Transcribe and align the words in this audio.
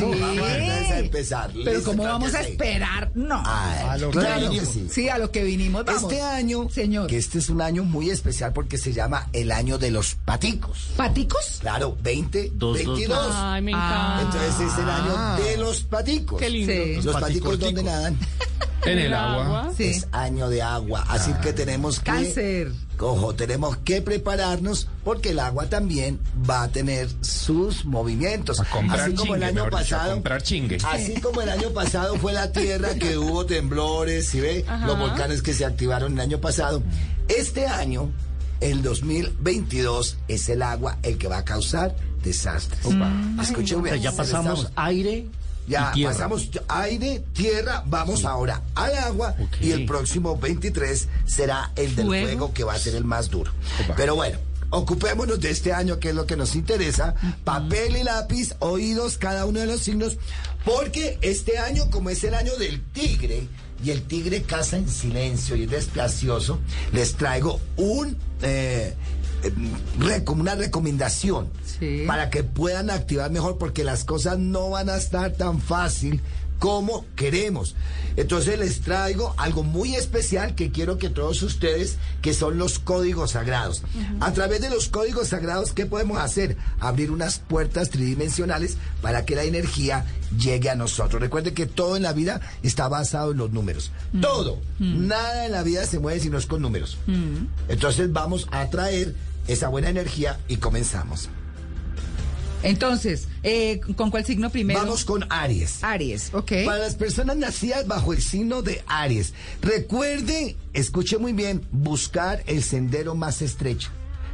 Vamos, 0.00 0.16
Sí. 0.16 0.20
vamos 0.68 0.90
a 0.90 0.98
empezar. 0.98 1.50
Pero 1.52 1.70
Listo, 1.76 1.90
¿cómo 1.90 2.02
vamos 2.04 2.34
a 2.34 2.40
esperar? 2.40 3.10
No. 3.14 3.42
Ay, 3.46 3.86
A 3.88 3.96
lo 3.98 4.10
que 4.10 4.18
claro 4.18 4.40
que 4.42 4.48
vinimos. 4.48 4.68
sí. 4.74 4.88
Sí, 4.90 5.08
a 5.08 5.18
lo 5.18 5.30
que 5.30 5.44
vinimos, 5.44 5.84
vamos. 5.84 6.02
Este 6.02 6.20
año, 6.22 6.68
Señor. 6.70 7.06
que 7.06 7.16
este 7.18 7.38
es 7.38 7.48
un 7.50 7.60
año 7.62 7.84
muy 7.84 8.10
especial 8.10 8.52
porque 8.52 8.78
se 8.78 8.92
llama 8.92 9.28
el 9.32 9.52
año 9.52 9.78
de 9.78 9.90
los 9.90 10.14
paticos. 10.14 10.88
¿Paticos? 10.96 11.58
Claro, 11.60 11.96
20, 12.02 12.50
Dos, 12.54 12.58
dos, 12.58 12.76
22. 12.76 13.08
dos. 13.26 13.34
Ay, 13.36 13.62
me 13.62 13.72
Ah. 13.74 14.18
encanta. 14.22 14.38
Entonces 14.46 14.72
es 14.72 14.78
el 14.78 14.90
año 14.90 15.44
de 15.44 15.56
los 15.56 15.80
paticos. 15.82 16.40
Qué 16.40 16.50
lindo. 16.50 16.72
Sí. 16.72 16.94
Los 16.96 17.04
Los 17.06 17.14
paticos, 17.20 17.50
paticos 17.50 17.60
¿dónde 17.60 17.82
nadan? 17.82 18.18
En 18.86 18.98
el 18.98 19.12
agua. 19.14 19.70
Sí. 19.76 19.84
Es 19.84 20.06
año 20.12 20.48
de 20.48 20.62
agua. 20.62 21.04
Así 21.08 21.32
que 21.42 21.52
tenemos 21.52 21.98
que... 22.00 22.04
Cáncer. 22.10 22.72
Ojo, 23.00 23.34
tenemos 23.34 23.76
que 23.78 24.02
prepararnos 24.02 24.88
porque 25.04 25.30
el 25.30 25.38
agua 25.40 25.66
también 25.68 26.20
va 26.48 26.64
a 26.64 26.68
tener 26.68 27.08
sus 27.22 27.84
movimientos. 27.84 28.60
A 28.60 28.64
comprar 28.66 29.00
así 29.00 29.14
como 29.14 29.34
el 29.34 29.42
año 29.42 29.64
mejor 29.64 29.70
dicho, 29.80 29.94
a 29.94 29.98
pasado. 29.98 30.12
comprar 30.14 30.42
chingue. 30.42 30.78
Así 30.84 31.14
como 31.20 31.40
el 31.40 31.48
año 31.48 31.70
pasado 31.70 32.16
fue 32.16 32.32
la 32.32 32.52
tierra 32.52 32.94
que 32.94 33.16
hubo 33.18 33.46
temblores, 33.46 34.28
¿sí 34.28 34.40
ve? 34.40 34.64
Ajá. 34.68 34.86
Los 34.86 34.98
volcanes 34.98 35.42
que 35.42 35.54
se 35.54 35.64
activaron 35.64 36.12
el 36.14 36.20
año 36.20 36.40
pasado. 36.40 36.82
Este 37.28 37.66
año, 37.66 38.10
el 38.60 38.82
2022, 38.82 40.18
es 40.28 40.48
el 40.48 40.62
agua 40.62 40.98
el 41.02 41.16
que 41.18 41.28
va 41.28 41.38
a 41.38 41.44
causar 41.44 41.94
desastres. 42.22 42.80
Escuchen 43.40 43.80
O 43.80 43.82
sea, 43.84 43.92
bien. 43.94 44.02
ya 44.02 44.12
pasamos 44.12 44.70
aire 44.76 45.26
ya 45.70 45.92
pasamos 46.04 46.50
aire, 46.68 47.22
tierra, 47.32 47.82
vamos 47.86 48.24
ahora 48.24 48.62
al 48.74 48.94
agua 48.96 49.34
y 49.60 49.70
el 49.70 49.86
próximo 49.86 50.36
23 50.36 51.08
será 51.26 51.72
el 51.76 51.94
del 51.96 52.06
fuego, 52.06 52.26
Fuego. 52.26 52.52
que 52.54 52.64
va 52.64 52.74
a 52.74 52.78
ser 52.78 52.94
el 52.94 53.04
más 53.04 53.30
duro. 53.30 53.52
Opa. 53.84 53.94
Pero 53.96 54.16
bueno, 54.16 54.38
ocupémonos 54.70 55.40
de 55.40 55.50
este 55.50 55.72
año 55.72 55.98
que 55.98 56.10
es 56.10 56.14
lo 56.14 56.26
que 56.26 56.36
nos 56.36 56.54
interesa. 56.54 57.14
Papel 57.44 57.96
y 57.96 58.02
lápiz, 58.02 58.54
oídos, 58.58 59.16
cada 59.18 59.46
uno 59.46 59.60
de 59.60 59.66
los 59.66 59.80
signos, 59.80 60.18
porque 60.64 61.18
este 61.22 61.58
año 61.58 61.90
como 61.90 62.10
es 62.10 62.22
el 62.24 62.34
año 62.34 62.56
del 62.56 62.82
tigre 62.92 63.48
y 63.82 63.90
el 63.90 64.02
tigre 64.02 64.42
caza 64.42 64.76
en 64.76 64.88
silencio 64.88 65.56
y 65.56 65.62
es 65.64 65.70
despacioso, 65.70 66.58
les 66.92 67.14
traigo 67.14 67.60
un... 67.76 68.16
eh, 68.42 68.94
como 70.24 70.40
una 70.42 70.54
recomendación 70.54 71.48
Sí. 71.78 72.04
para 72.06 72.30
que 72.30 72.42
puedan 72.44 72.90
activar 72.90 73.30
mejor 73.30 73.58
porque 73.58 73.84
las 73.84 74.04
cosas 74.04 74.38
no 74.38 74.70
van 74.70 74.88
a 74.90 74.96
estar 74.96 75.32
tan 75.32 75.60
fácil 75.60 76.20
como 76.58 77.06
queremos. 77.16 77.74
Entonces 78.16 78.58
les 78.58 78.82
traigo 78.82 79.32
algo 79.38 79.62
muy 79.62 79.94
especial 79.94 80.54
que 80.54 80.70
quiero 80.70 80.98
que 80.98 81.08
todos 81.08 81.40
ustedes, 81.42 81.96
que 82.20 82.34
son 82.34 82.58
los 82.58 82.78
códigos 82.78 83.30
sagrados. 83.30 83.82
A 84.20 84.32
través 84.34 84.60
de 84.60 84.68
los 84.68 84.90
códigos 84.90 85.28
sagrados, 85.28 85.72
¿qué 85.72 85.86
podemos 85.86 86.18
hacer? 86.20 86.58
Abrir 86.78 87.12
unas 87.12 87.38
puertas 87.38 87.88
tridimensionales 87.88 88.76
para 89.00 89.24
que 89.24 89.36
la 89.36 89.44
energía 89.44 90.04
llegue 90.38 90.68
a 90.68 90.74
nosotros. 90.74 91.22
Recuerden 91.22 91.54
que 91.54 91.64
todo 91.64 91.96
en 91.96 92.02
la 92.02 92.12
vida 92.12 92.42
está 92.62 92.88
basado 92.88 93.30
en 93.32 93.38
los 93.38 93.50
números. 93.52 93.90
Todo. 94.20 94.58
Nada 94.78 95.46
en 95.46 95.52
la 95.52 95.62
vida 95.62 95.86
se 95.86 95.98
mueve 95.98 96.20
si 96.20 96.28
no 96.28 96.36
es 96.36 96.44
con 96.44 96.60
números. 96.60 96.98
Entonces 97.68 98.12
vamos 98.12 98.46
a 98.50 98.68
traer 98.68 99.14
esa 99.52 99.68
buena 99.68 99.88
energía 99.88 100.38
y 100.48 100.56
comenzamos. 100.56 101.28
Entonces, 102.62 103.28
eh, 103.42 103.80
¿con 103.96 104.10
cuál 104.10 104.24
signo 104.24 104.50
primero? 104.50 104.80
Vamos 104.80 105.04
con 105.04 105.24
Aries. 105.30 105.82
Aries, 105.82 106.34
ok. 106.34 106.52
Para 106.66 106.78
las 106.78 106.94
personas 106.94 107.36
nacidas 107.36 107.86
bajo 107.86 108.12
el 108.12 108.20
signo 108.20 108.60
de 108.62 108.82
Aries, 108.86 109.32
recuerden, 109.62 110.56
escuche 110.74 111.16
muy 111.16 111.32
bien, 111.32 111.66
buscar 111.72 112.42
el 112.46 112.62
sendero 112.62 113.14
más 113.14 113.40
estrecho. 113.40 113.90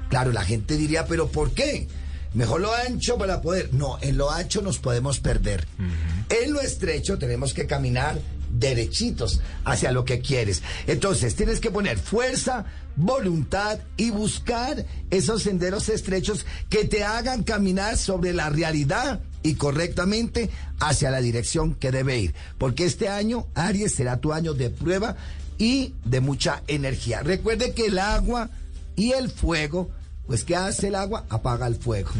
Claro, 0.08 0.32
la 0.32 0.44
gente 0.44 0.76
diría, 0.76 1.06
pero 1.06 1.28
¿por 1.28 1.52
qué? 1.52 1.86
Mejor 2.34 2.60
lo 2.60 2.74
ancho 2.74 3.16
para 3.16 3.40
poder. 3.40 3.72
No, 3.72 3.98
en 4.02 4.18
lo 4.18 4.30
ancho 4.30 4.60
nos 4.60 4.78
podemos 4.78 5.20
perder. 5.20 5.66
En 6.28 6.52
lo 6.52 6.60
estrecho 6.60 7.18
tenemos 7.18 7.54
que 7.54 7.66
caminar 7.66 8.18
derechitos 8.58 9.40
hacia 9.64 9.92
lo 9.92 10.04
que 10.04 10.20
quieres. 10.20 10.62
Entonces, 10.86 11.34
tienes 11.34 11.60
que 11.60 11.70
poner 11.70 11.98
fuerza, 11.98 12.64
voluntad 12.96 13.78
y 13.96 14.10
buscar 14.10 14.84
esos 15.10 15.42
senderos 15.42 15.88
estrechos 15.88 16.46
que 16.68 16.84
te 16.84 17.04
hagan 17.04 17.42
caminar 17.42 17.96
sobre 17.96 18.32
la 18.32 18.50
realidad 18.50 19.20
y 19.42 19.54
correctamente 19.54 20.50
hacia 20.80 21.10
la 21.10 21.20
dirección 21.20 21.74
que 21.74 21.92
debe 21.92 22.18
ir. 22.18 22.34
Porque 22.58 22.84
este 22.84 23.08
año, 23.08 23.46
Aries, 23.54 23.94
será 23.94 24.18
tu 24.18 24.32
año 24.32 24.54
de 24.54 24.70
prueba 24.70 25.16
y 25.58 25.94
de 26.04 26.20
mucha 26.20 26.62
energía. 26.66 27.22
Recuerde 27.22 27.72
que 27.72 27.86
el 27.86 27.98
agua 27.98 28.50
y 28.96 29.12
el 29.12 29.30
fuego, 29.30 29.90
pues 30.26 30.44
¿qué 30.44 30.56
hace 30.56 30.88
el 30.88 30.94
agua? 30.94 31.24
Apaga 31.28 31.66
el 31.66 31.76
fuego. 31.76 32.10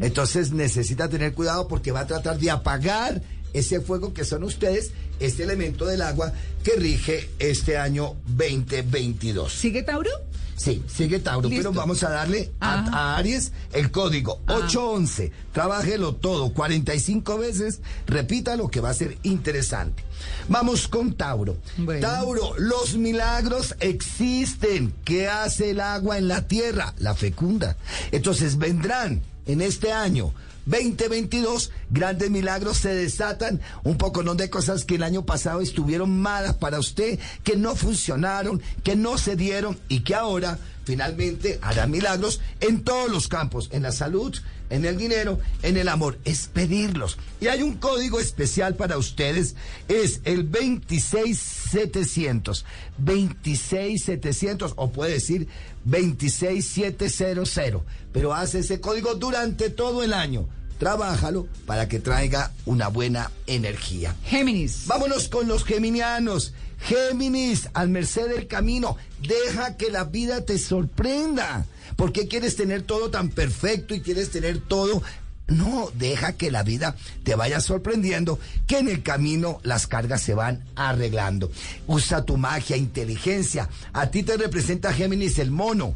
Entonces 0.00 0.52
necesita 0.52 1.08
tener 1.08 1.34
cuidado 1.34 1.68
porque 1.68 1.92
va 1.92 2.00
a 2.00 2.06
tratar 2.06 2.38
de 2.38 2.50
apagar 2.50 3.22
ese 3.52 3.80
fuego 3.80 4.12
que 4.12 4.24
son 4.24 4.44
ustedes, 4.44 4.92
este 5.20 5.42
elemento 5.44 5.86
del 5.86 6.02
agua 6.02 6.32
que 6.62 6.72
rige 6.76 7.30
este 7.38 7.76
año 7.78 8.14
2022. 8.26 9.52
¿Sigue 9.52 9.82
Tauro? 9.82 10.10
Sí, 10.56 10.82
sigue 10.92 11.20
Tauro, 11.20 11.48
Listo. 11.48 11.70
pero 11.70 11.80
vamos 11.80 12.02
a 12.02 12.10
darle 12.10 12.50
a, 12.58 12.80
Ajá. 12.80 12.90
a 12.90 13.16
Aries 13.18 13.52
el 13.72 13.92
código 13.92 14.40
811. 14.48 15.30
Trabájelo 15.52 16.16
todo 16.16 16.52
45 16.52 17.38
veces, 17.38 17.80
repita 18.08 18.56
lo 18.56 18.68
que 18.68 18.80
va 18.80 18.90
a 18.90 18.94
ser 18.94 19.18
interesante. 19.22 20.02
Vamos 20.48 20.88
con 20.88 21.12
Tauro. 21.14 21.58
Bueno. 21.76 22.00
Tauro, 22.00 22.54
los 22.58 22.96
milagros 22.96 23.76
existen. 23.78 24.92
¿Qué 25.04 25.28
hace 25.28 25.70
el 25.70 25.80
agua 25.80 26.18
en 26.18 26.26
la 26.26 26.48
tierra? 26.48 26.92
La 26.98 27.14
fecunda. 27.14 27.76
Entonces 28.10 28.58
vendrán 28.58 29.22
en 29.46 29.60
este 29.60 29.92
año 29.92 30.34
2022, 30.68 31.70
grandes 31.90 32.30
milagros 32.30 32.76
se 32.78 32.94
desatan, 32.94 33.60
un 33.84 33.96
poco 33.96 34.22
¿no? 34.22 34.34
de 34.34 34.50
cosas 34.50 34.84
que 34.84 34.96
el 34.96 35.02
año 35.02 35.24
pasado 35.24 35.60
estuvieron 35.60 36.20
malas 36.20 36.54
para 36.54 36.78
usted, 36.78 37.18
que 37.42 37.56
no 37.56 37.74
funcionaron, 37.74 38.60
que 38.84 38.94
no 38.94 39.16
se 39.16 39.34
dieron 39.34 39.78
y 39.88 40.00
que 40.00 40.14
ahora 40.14 40.58
finalmente 40.88 41.60
hará 41.60 41.86
milagros 41.86 42.40
en 42.60 42.82
todos 42.82 43.10
los 43.10 43.28
campos, 43.28 43.68
en 43.72 43.82
la 43.82 43.92
salud, 43.92 44.34
en 44.70 44.86
el 44.86 44.96
dinero, 44.96 45.38
en 45.62 45.76
el 45.76 45.86
amor, 45.86 46.16
es 46.24 46.46
pedirlos. 46.46 47.18
Y 47.42 47.48
hay 47.48 47.60
un 47.60 47.74
código 47.74 48.18
especial 48.18 48.74
para 48.74 48.96
ustedes, 48.96 49.54
es 49.88 50.22
el 50.24 50.50
26700, 50.50 52.64
26700 52.96 54.72
o 54.76 54.90
puede 54.90 55.12
decir 55.12 55.46
26700, 55.84 57.82
pero 58.10 58.32
hace 58.32 58.60
ese 58.60 58.80
código 58.80 59.14
durante 59.14 59.68
todo 59.68 60.02
el 60.02 60.14
año. 60.14 60.48
Trabájalo 60.78 61.48
para 61.66 61.88
que 61.88 61.98
traiga 61.98 62.52
una 62.64 62.88
buena 62.88 63.30
energía. 63.46 64.14
Géminis. 64.24 64.86
Vámonos 64.86 65.28
con 65.28 65.48
los 65.48 65.64
geminianos. 65.64 66.54
Géminis, 66.80 67.68
al 67.74 67.88
merced 67.88 68.28
del 68.28 68.46
camino, 68.46 68.96
deja 69.20 69.76
que 69.76 69.90
la 69.90 70.04
vida 70.04 70.44
te 70.44 70.58
sorprenda. 70.58 71.66
¿Por 71.96 72.12
qué 72.12 72.28
quieres 72.28 72.54
tener 72.54 72.82
todo 72.82 73.10
tan 73.10 73.30
perfecto 73.30 73.94
y 73.94 74.00
quieres 74.00 74.30
tener 74.30 74.60
todo? 74.60 75.02
No, 75.48 75.90
deja 75.94 76.34
que 76.34 76.50
la 76.50 76.62
vida 76.62 76.94
te 77.24 77.34
vaya 77.34 77.60
sorprendiendo, 77.60 78.38
que 78.66 78.78
en 78.78 78.88
el 78.88 79.02
camino 79.02 79.60
las 79.62 79.86
cargas 79.86 80.20
se 80.20 80.34
van 80.34 80.62
arreglando. 80.76 81.50
Usa 81.86 82.24
tu 82.24 82.36
magia, 82.36 82.76
inteligencia. 82.76 83.68
A 83.94 84.10
ti 84.10 84.22
te 84.22 84.36
representa 84.36 84.92
Géminis 84.92 85.38
el 85.38 85.50
mono. 85.50 85.94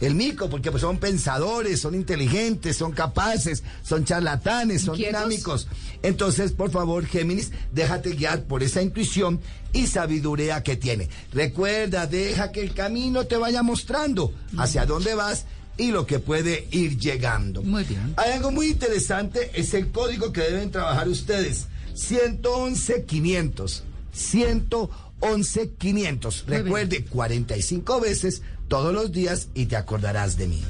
El 0.00 0.14
mico, 0.14 0.50
porque 0.50 0.70
pues 0.70 0.82
son 0.82 0.98
pensadores, 0.98 1.80
son 1.80 1.94
inteligentes, 1.94 2.76
son 2.76 2.92
capaces, 2.92 3.62
son 3.82 4.04
charlatanes, 4.04 4.82
son 4.82 4.96
dinámicos. 4.96 5.68
Entonces, 6.02 6.52
por 6.52 6.70
favor, 6.70 7.06
Géminis, 7.06 7.50
déjate 7.72 8.10
guiar 8.10 8.42
por 8.42 8.62
esa 8.62 8.82
intuición 8.82 9.40
y 9.72 9.86
sabiduría 9.86 10.62
que 10.62 10.76
tiene. 10.76 11.08
Recuerda, 11.32 12.06
deja 12.06 12.52
que 12.52 12.62
el 12.62 12.74
camino 12.74 13.24
te 13.24 13.36
vaya 13.36 13.62
mostrando 13.62 14.34
hacia 14.58 14.84
dónde 14.84 15.14
vas 15.14 15.46
y 15.78 15.92
lo 15.92 16.06
que 16.06 16.18
puede 16.18 16.68
ir 16.70 16.98
llegando. 16.98 17.62
Muy 17.62 17.84
bien. 17.84 18.14
Hay 18.16 18.32
algo 18.32 18.50
muy 18.50 18.68
interesante, 18.68 19.50
es 19.54 19.72
el 19.74 19.90
código 19.90 20.32
que 20.32 20.42
deben 20.42 20.70
trabajar 20.70 21.08
ustedes. 21.08 21.68
111 21.94 23.04
500. 23.04 23.84
111 24.12 25.05
500. 25.20 26.44
Muy 26.46 26.52
bien. 26.52 26.64
Recuerde, 26.64 27.04
45 27.04 28.00
veces 28.00 28.42
todos 28.68 28.92
los 28.92 29.12
días 29.12 29.48
y 29.54 29.66
te 29.66 29.76
acordarás 29.76 30.36
de 30.36 30.48
mí. 30.48 30.62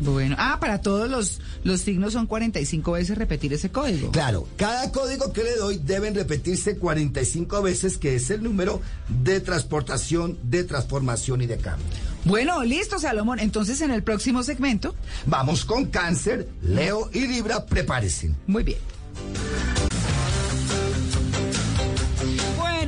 Bueno. 0.00 0.36
Ah, 0.38 0.58
para 0.60 0.80
todos 0.80 1.08
los, 1.08 1.40
los 1.62 1.80
signos 1.80 2.14
son 2.14 2.26
45 2.26 2.92
veces 2.92 3.16
repetir 3.16 3.52
ese 3.52 3.70
código. 3.70 4.10
Claro, 4.10 4.48
cada 4.56 4.90
código 4.90 5.32
que 5.32 5.44
le 5.44 5.56
doy 5.56 5.78
deben 5.78 6.14
repetirse 6.14 6.76
45 6.76 7.62
veces, 7.62 7.98
que 7.98 8.16
es 8.16 8.30
el 8.30 8.42
número 8.42 8.80
de 9.22 9.40
transportación, 9.40 10.38
de 10.42 10.64
transformación 10.64 11.42
y 11.42 11.46
de 11.46 11.58
cambio. 11.58 11.86
Bueno, 12.24 12.64
listo, 12.64 12.98
Salomón. 12.98 13.38
Entonces, 13.38 13.80
en 13.82 13.90
el 13.90 14.02
próximo 14.02 14.42
segmento. 14.42 14.94
Vamos 15.26 15.64
con 15.64 15.86
cáncer, 15.86 16.48
Leo 16.62 17.10
y 17.12 17.26
Libra, 17.26 17.66
prepárense. 17.66 18.34
Muy 18.46 18.64
bien. 18.64 18.78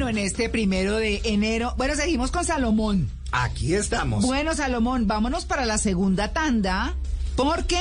Bueno, 0.06 0.20
en 0.20 0.26
este 0.26 0.48
primero 0.48 0.98
de 0.98 1.20
enero. 1.24 1.74
Bueno, 1.76 1.96
seguimos 1.96 2.30
con 2.30 2.44
Salomón. 2.44 3.10
Aquí 3.32 3.74
estamos. 3.74 4.24
Bueno, 4.24 4.54
Salomón, 4.54 5.08
vámonos 5.08 5.46
para 5.46 5.66
la 5.66 5.78
segunda 5.78 6.32
tanda. 6.32 6.94
Porque 7.34 7.80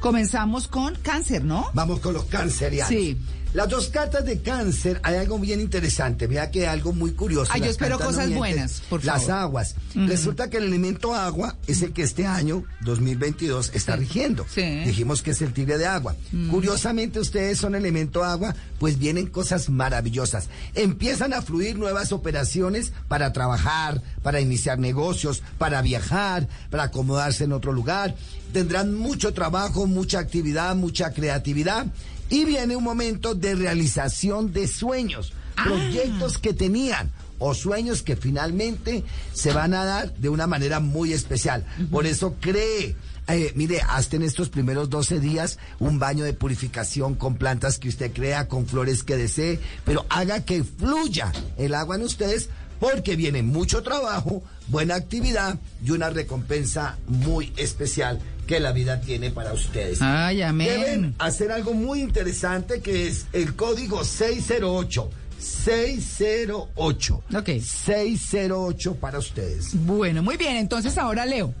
comenzamos 0.00 0.68
con 0.68 0.94
cáncer, 0.94 1.44
¿no? 1.44 1.68
Vamos 1.74 2.00
con 2.00 2.14
los 2.14 2.24
cancerianos. 2.24 2.88
Sí. 2.88 3.18
Las 3.54 3.68
dos 3.68 3.88
cartas 3.88 4.24
de 4.24 4.40
cáncer, 4.40 4.98
hay 5.04 5.14
algo 5.14 5.38
bien 5.38 5.60
interesante. 5.60 6.26
Vea 6.26 6.50
que 6.50 6.62
hay 6.62 6.66
algo 6.66 6.92
muy 6.92 7.12
curioso. 7.12 7.52
Ay, 7.54 7.60
yo 7.60 7.66
Las 7.66 7.76
espero 7.76 8.00
cosas 8.00 8.28
no 8.28 8.38
buenas, 8.38 8.82
por 8.90 9.04
Las 9.04 9.26
favor. 9.26 9.42
aguas. 9.42 9.76
Resulta 9.94 10.50
que 10.50 10.56
el 10.56 10.64
elemento 10.64 11.14
agua 11.14 11.54
es 11.68 11.82
el 11.82 11.92
que 11.92 12.02
este 12.02 12.26
año, 12.26 12.64
2022, 12.80 13.70
está 13.72 13.94
rigiendo. 13.94 14.44
Sí. 14.52 14.60
Mm. 14.62 14.84
Dijimos 14.86 15.22
que 15.22 15.30
es 15.30 15.40
el 15.40 15.52
tigre 15.52 15.78
de 15.78 15.86
agua. 15.86 16.16
Curiosamente, 16.50 17.20
ustedes 17.20 17.58
son 17.58 17.76
elemento 17.76 18.24
agua, 18.24 18.56
pues 18.80 18.98
vienen 18.98 19.28
cosas 19.28 19.68
maravillosas. 19.70 20.48
Empiezan 20.74 21.32
a 21.32 21.40
fluir 21.40 21.78
nuevas 21.78 22.10
operaciones 22.10 22.92
para 23.06 23.32
trabajar, 23.32 24.02
para 24.24 24.40
iniciar 24.40 24.80
negocios, 24.80 25.44
para 25.58 25.80
viajar, 25.80 26.48
para 26.70 26.82
acomodarse 26.84 27.44
en 27.44 27.52
otro 27.52 27.72
lugar. 27.72 28.16
Tendrán 28.52 28.94
mucho 28.94 29.32
trabajo, 29.32 29.86
mucha 29.86 30.18
actividad, 30.18 30.74
mucha 30.74 31.12
creatividad. 31.12 31.86
Y 32.30 32.44
viene 32.44 32.76
un 32.76 32.84
momento 32.84 33.34
de 33.34 33.54
realización 33.54 34.52
de 34.52 34.66
sueños, 34.66 35.32
proyectos 35.62 36.38
que 36.38 36.52
tenían 36.54 37.12
o 37.38 37.54
sueños 37.54 38.02
que 38.02 38.16
finalmente 38.16 39.04
se 39.32 39.52
van 39.52 39.74
a 39.74 39.84
dar 39.84 40.14
de 40.14 40.28
una 40.28 40.46
manera 40.46 40.80
muy 40.80 41.12
especial. 41.12 41.66
Por 41.90 42.06
eso 42.06 42.36
cree. 42.40 42.96
eh, 43.28 43.52
mire, 43.54 43.80
hasta 43.88 44.16
en 44.16 44.22
estos 44.22 44.48
primeros 44.48 44.90
12 44.90 45.20
días 45.20 45.58
un 45.78 45.98
baño 45.98 46.24
de 46.24 46.34
purificación 46.34 47.14
con 47.14 47.36
plantas 47.36 47.78
que 47.78 47.88
usted 47.88 48.12
crea, 48.12 48.48
con 48.48 48.66
flores 48.66 49.02
que 49.02 49.16
desee, 49.16 49.60
pero 49.84 50.06
haga 50.10 50.44
que 50.44 50.62
fluya 50.62 51.32
el 51.56 51.74
agua 51.74 51.96
en 51.96 52.02
ustedes 52.02 52.50
porque 52.80 53.16
viene 53.16 53.42
mucho 53.42 53.82
trabajo, 53.82 54.42
buena 54.68 54.96
actividad 54.96 55.58
y 55.82 55.92
una 55.92 56.10
recompensa 56.10 56.98
muy 57.06 57.52
especial 57.56 58.20
que 58.46 58.60
la 58.60 58.72
vida 58.72 59.00
tiene 59.00 59.30
para 59.30 59.52
ustedes. 59.52 59.98
Ay, 60.00 60.42
amén. 60.42 60.68
Deben 60.68 61.14
hacer 61.18 61.52
algo 61.52 61.74
muy 61.74 62.00
interesante 62.00 62.80
que 62.80 63.08
es 63.08 63.26
el 63.32 63.54
código 63.54 64.04
608. 64.04 65.10
608. 65.38 67.22
Ok. 67.36 67.48
608 67.60 68.94
para 68.96 69.18
ustedes. 69.18 69.70
Bueno, 69.84 70.22
muy 70.22 70.36
bien, 70.36 70.56
entonces 70.56 70.96
ahora 70.98 71.26
leo. 71.26 71.54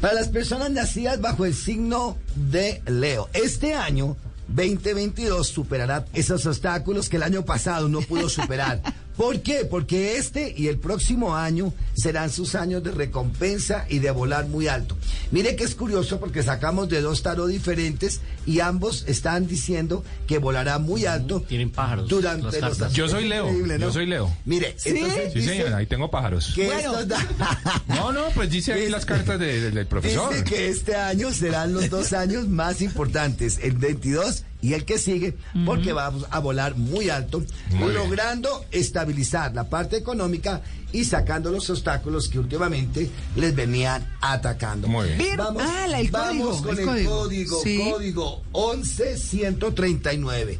Para 0.00 0.14
las 0.14 0.28
personas 0.28 0.70
nacidas 0.70 1.20
bajo 1.20 1.46
el 1.46 1.54
signo 1.54 2.18
de 2.34 2.82
Leo, 2.86 3.30
este 3.32 3.74
año 3.74 4.16
2022 4.48 5.48
superará 5.48 6.04
esos 6.12 6.44
obstáculos 6.46 7.08
que 7.08 7.16
el 7.16 7.22
año 7.22 7.44
pasado 7.44 7.88
no 7.88 8.00
pudo 8.02 8.28
superar. 8.28 8.82
¿Por 9.16 9.40
qué? 9.40 9.64
Porque 9.64 10.16
este 10.18 10.52
y 10.56 10.68
el 10.68 10.78
próximo 10.78 11.34
año 11.36 11.72
serán 11.94 12.30
sus 12.30 12.54
años 12.54 12.82
de 12.82 12.90
recompensa 12.90 13.86
y 13.88 13.98
de 14.00 14.10
volar 14.10 14.46
muy 14.46 14.68
alto. 14.68 14.96
Mire 15.30 15.56
que 15.56 15.64
es 15.64 15.74
curioso 15.74 16.20
porque 16.20 16.42
sacamos 16.42 16.88
de 16.90 17.00
dos 17.00 17.22
tarot 17.22 17.48
diferentes 17.48 18.20
y 18.44 18.60
ambos 18.60 19.04
están 19.08 19.46
diciendo 19.46 20.04
que 20.26 20.38
volará 20.38 20.78
muy 20.78 21.06
alto. 21.06 21.40
Tienen 21.40 21.70
pájaros, 21.70 22.08
Durante 22.08 22.60
los. 22.60 22.92
Yo 22.92 23.08
soy 23.08 23.26
Leo, 23.26 23.48
yo 23.78 23.92
soy 23.92 24.06
Leo. 24.06 24.30
Mire, 24.44 24.76
entonces 24.84 25.32
Sí, 25.32 25.38
dice 25.40 25.48
señor, 25.52 25.72
ahí 25.74 25.86
tengo 25.86 26.10
pájaros. 26.10 26.52
que 26.54 26.66
Bueno. 26.66 27.04
da- 27.06 27.82
No, 27.88 28.12
no, 28.12 28.26
pues 28.34 28.50
dice 28.50 28.74
ahí 28.74 28.88
las 28.90 29.06
cartas 29.06 29.38
de- 29.40 29.60
de- 29.60 29.70
del 29.70 29.86
profesor. 29.86 30.30
Dice 30.32 30.44
que 30.44 30.68
este 30.68 30.94
año 30.94 31.32
serán 31.32 31.72
los 31.72 31.88
dos 31.88 32.12
años 32.12 32.48
más 32.48 32.82
importantes, 32.82 33.58
el 33.62 33.72
22 33.72 34.44
y 34.66 34.74
el 34.74 34.84
que 34.84 34.98
sigue, 34.98 35.36
porque 35.64 35.92
vamos 35.92 36.26
a 36.30 36.40
volar 36.40 36.74
muy 36.76 37.08
alto, 37.08 37.38
Muy 37.70 37.90
bien. 37.90 37.94
logrando 37.94 38.64
estabilizar 38.72 39.54
la 39.54 39.68
parte 39.68 39.96
económica 39.96 40.60
y 40.92 41.04
sacando 41.04 41.50
los 41.52 41.70
obstáculos 41.70 42.28
que 42.28 42.38
últimamente 42.40 43.08
les 43.36 43.54
venían 43.54 44.04
atacando. 44.20 44.88
Muy 44.88 45.06
bien. 45.08 45.18
Vir- 45.20 45.40
ah, 45.60 45.86
la- 45.88 46.00
el 46.00 46.10
vamos 46.10 46.62
código, 46.62 46.62
con 46.62 46.74
el 46.74 46.78
el 46.80 46.86
código. 46.86 47.10
código, 47.22 47.60
Sí. 47.62 47.90
código 47.92 48.42
11139. 48.52 50.58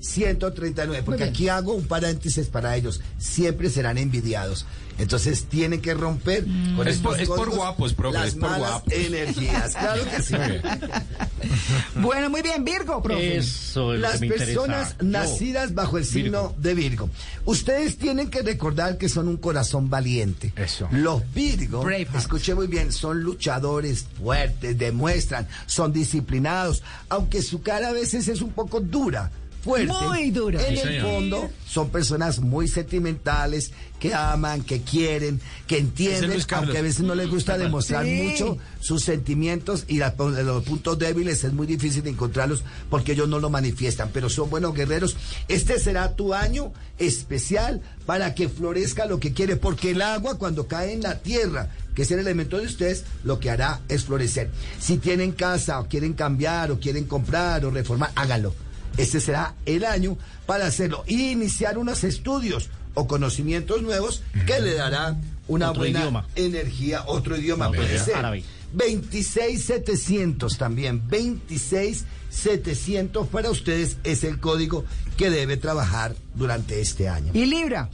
11139, 0.00 1.02
porque 1.04 1.24
aquí 1.24 1.48
hago 1.48 1.72
un 1.74 1.86
paréntesis 1.86 2.46
para 2.48 2.76
ellos. 2.76 3.00
Siempre 3.18 3.70
serán 3.70 3.98
envidiados. 3.98 4.66
Entonces 4.98 5.44
tienen 5.44 5.82
que 5.82 5.92
romper 5.92 6.46
con 6.74 6.88
Es 6.88 6.96
por- 6.98 7.20
es 7.20 7.28
por 7.28 7.50
guapos, 7.50 7.92
profe, 7.92 8.16
las 8.18 8.28
es 8.28 8.34
por 8.34 8.50
malas 8.50 8.70
guapos. 8.70 8.92
energías. 8.94 9.74
Claro 9.74 10.02
que 10.10 10.22
sí. 10.22 10.34
Bueno, 12.00 12.30
muy 12.30 12.42
bien, 12.42 12.64
Virgo, 12.64 13.02
profe. 13.02 13.36
Eso 13.38 13.94
es 13.94 14.00
lo 14.00 14.06
Las 14.08 14.12
que 14.14 14.20
me 14.20 14.26
interesa. 14.28 14.46
personas 14.60 14.96
Yo. 14.98 15.04
nacidas 15.06 15.74
bajo 15.74 15.98
el 15.98 16.04
signo 16.04 16.48
Virgo. 16.48 16.54
de 16.58 16.74
Virgo. 16.74 17.10
Ustedes 17.44 17.98
tienen 17.98 18.30
que 18.30 18.42
recordar 18.42 18.96
que 18.98 19.08
son 19.08 19.28
un 19.28 19.36
corazón 19.36 19.88
valiente. 19.90 20.52
Eso. 20.56 20.88
Los 20.92 21.22
Virgo, 21.34 21.82
Braveheart. 21.82 22.16
escuché 22.16 22.54
muy 22.54 22.66
bien, 22.66 22.90
son 22.92 23.20
luchadores 23.22 24.06
fuertes, 24.18 24.76
demuestran, 24.78 25.46
son 25.66 25.92
disciplinados, 25.92 26.82
aunque 27.08 27.42
su 27.42 27.62
cara 27.62 27.88
a 27.88 27.92
veces 27.92 28.28
es 28.28 28.40
un 28.42 28.50
poco 28.52 28.80
dura. 28.80 29.30
Fuerte. 29.66 29.92
Muy 30.06 30.30
dura. 30.30 30.60
En 30.62 30.74
Sí, 30.76 30.80
el 30.80 30.88
señor. 30.88 31.02
fondo 31.02 31.50
son 31.68 31.90
personas 31.90 32.38
muy 32.40 32.68
sentimentales, 32.68 33.72
que 34.00 34.14
aman, 34.14 34.62
que 34.62 34.82
quieren, 34.82 35.40
que 35.66 35.78
entienden, 35.78 36.40
aunque 36.52 36.78
a 36.78 36.82
veces 36.82 37.00
no 37.00 37.14
les 37.14 37.28
gusta 37.28 37.56
demostrar 37.58 38.04
Sí. 38.04 38.12
mucho 38.22 38.58
sus 38.80 39.02
sentimientos 39.02 39.84
y 39.88 39.96
la- 39.98 40.14
los 40.18 40.62
puntos 40.64 40.98
débiles 40.98 41.42
es 41.44 41.52
muy 41.52 41.66
difícil 41.66 42.02
de 42.02 42.10
encontrarlos 42.10 42.62
porque 42.90 43.12
ellos 43.12 43.28
no 43.28 43.38
lo 43.40 43.50
manifiestan, 43.50 44.10
pero 44.12 44.28
son 44.30 44.50
buenos 44.50 44.74
guerreros. 44.74 45.16
Este 45.48 45.80
será 45.80 46.14
tu 46.14 46.32
año 46.34 46.72
especial 46.98 47.80
para 48.04 48.34
que 48.34 48.48
florezca 48.48 49.06
lo 49.06 49.18
que 49.18 49.32
quiere, 49.32 49.56
porque 49.56 49.90
el 49.92 50.02
agua 50.02 50.38
cuando 50.38 50.66
cae 50.68 50.92
en 50.92 51.02
la 51.02 51.18
tierra, 51.18 51.70
que 51.94 52.02
es 52.02 52.10
el 52.10 52.18
elemento 52.20 52.58
de 52.58 52.66
ustedes, 52.66 53.04
lo 53.24 53.40
que 53.40 53.50
hará 53.50 53.80
es 53.88 54.04
florecer. 54.04 54.50
Si 54.78 54.98
tienen 54.98 55.32
casa 55.32 55.80
o 55.80 55.88
quieren 55.88 56.12
cambiar 56.12 56.70
o 56.70 56.78
quieren 56.78 57.04
comprar 57.06 57.64
o 57.64 57.70
reformar, 57.70 58.12
háganlo. 58.14 58.54
Este 58.96 59.20
será 59.20 59.54
el 59.66 59.84
año 59.84 60.16
para 60.46 60.66
hacerlo 60.66 61.04
y 61.06 61.30
iniciar 61.30 61.78
unos 61.78 62.02
estudios 62.04 62.70
o 62.94 63.06
conocimientos 63.06 63.82
nuevos 63.82 64.22
que 64.46 64.60
le 64.60 64.74
dará 64.74 65.16
una 65.48 65.70
Otro 65.70 65.82
buena 65.82 66.00
idioma. 66.00 66.26
energía, 66.34 67.04
otro 67.06 67.36
idioma 67.36 67.68
puede 67.70 67.98
ser. 67.98 68.16
Árabe. 68.16 68.42
26700 68.72 70.58
también, 70.58 71.02
26700 71.08 73.26
para 73.28 73.50
ustedes 73.50 73.96
es 74.04 74.24
el 74.24 74.40
código 74.40 74.84
que 75.16 75.30
debe 75.30 75.56
trabajar 75.56 76.14
durante 76.34 76.80
este 76.80 77.08
año. 77.08 77.30
Y 77.34 77.46
Libra. 77.46 77.88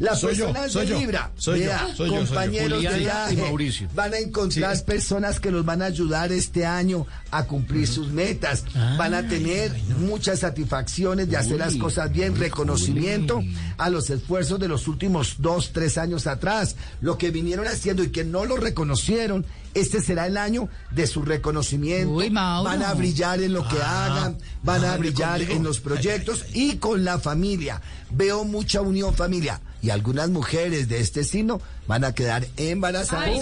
Las 0.00 0.18
Soy 0.20 0.34
yo, 0.34 0.46
personas 0.46 0.72
soy 0.72 0.86
de 0.86 0.92
yo, 0.92 0.98
Libra, 0.98 1.30
soy 1.36 1.58
yo, 1.60 1.64
vea, 1.66 1.78
soy 1.78 1.88
yo, 1.88 1.96
soy 1.96 2.08
yo. 2.10 2.16
compañeros 2.26 2.72
Julián 2.72 2.94
de 2.94 2.98
y 3.00 3.02
viaje, 3.04 3.36
Mauricio. 3.36 3.88
van 3.94 4.14
a 4.14 4.18
encontrar 4.18 4.76
Sí, 4.76 4.82
personas 4.84 5.40
que 5.40 5.50
los 5.50 5.64
van 5.64 5.82
a 5.82 5.84
ayudar 5.84 6.32
este 6.32 6.64
año 6.64 7.06
a 7.30 7.44
cumplir 7.44 7.86
sus 7.86 8.08
metas, 8.08 8.64
van 8.96 9.12
a 9.12 9.28
tener 9.28 9.72
muchas 9.98 10.40
satisfacciones 10.40 11.28
de 11.28 11.36
hacer 11.36 11.58
las 11.58 11.74
Uy, 11.74 11.80
cosas 11.80 12.10
bien, 12.10 12.34
reconocimiento 12.34 13.42
a 13.76 13.90
los 13.90 14.08
esfuerzos 14.10 14.58
de 14.58 14.68
los 14.68 14.88
últimos 14.88 15.36
dos, 15.38 15.70
tres 15.72 15.98
años 15.98 16.26
atrás, 16.26 16.76
lo 17.02 17.18
que 17.18 17.30
vinieron 17.30 17.66
haciendo 17.66 18.02
y 18.02 18.08
que 18.10 18.24
no 18.24 18.46
lo 18.46 18.56
reconocieron. 18.56 19.44
Este 19.74 20.00
será 20.00 20.26
el 20.26 20.36
año 20.36 20.68
de 20.90 21.06
su 21.06 21.22
reconocimiento. 21.22 22.10
Uy. 22.14 22.30
Van 22.30 22.82
a 22.82 22.94
brillar 22.94 23.40
en 23.40 23.52
lo 23.52 23.68
que 23.68 23.80
hagan, 23.80 24.38
van 24.62 24.84
a 24.84 24.96
brillar 24.96 25.42
en 25.42 25.62
los 25.62 25.78
proyectos 25.78 26.44
y 26.54 26.76
con 26.78 27.04
la 27.04 27.18
familia. 27.18 27.80
Veo 28.10 28.44
mucha 28.44 28.80
unión 28.80 29.14
familia 29.14 29.60
y 29.82 29.90
algunas 29.90 30.30
mujeres 30.30 30.88
de 30.88 31.00
este 31.00 31.24
signo 31.24 31.60
van 31.86 32.04
a 32.04 32.14
quedar 32.14 32.46
embarazadas. 32.56 33.40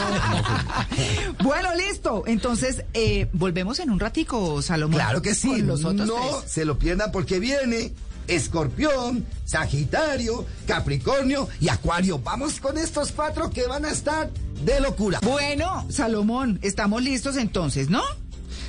Bueno, 1.43 1.69
listo. 1.75 2.23
Entonces, 2.25 2.83
eh, 2.93 3.27
volvemos 3.33 3.79
en 3.79 3.89
un 3.89 3.99
ratico, 3.99 4.61
Salomón. 4.61 4.95
Claro 4.95 5.21
que 5.21 5.35
sí. 5.35 5.49
Con 5.49 5.67
los 5.67 5.83
otros 5.85 6.07
no 6.07 6.15
tres. 6.39 6.51
se 6.51 6.63
lo 6.65 6.77
pierdan 6.79 7.11
porque 7.11 7.39
viene 7.39 7.91
Escorpión, 8.27 9.25
Sagitario, 9.45 10.45
Capricornio 10.65 11.47
y 11.59 11.69
Acuario. 11.69 12.19
Vamos 12.19 12.59
con 12.59 12.77
estos 12.77 13.11
cuatro 13.11 13.49
que 13.49 13.67
van 13.67 13.85
a 13.85 13.91
estar 13.91 14.29
de 14.63 14.79
locura. 14.79 15.19
Bueno, 15.23 15.85
Salomón, 15.89 16.59
estamos 16.61 17.01
listos 17.01 17.37
entonces, 17.37 17.89
¿no? 17.89 18.03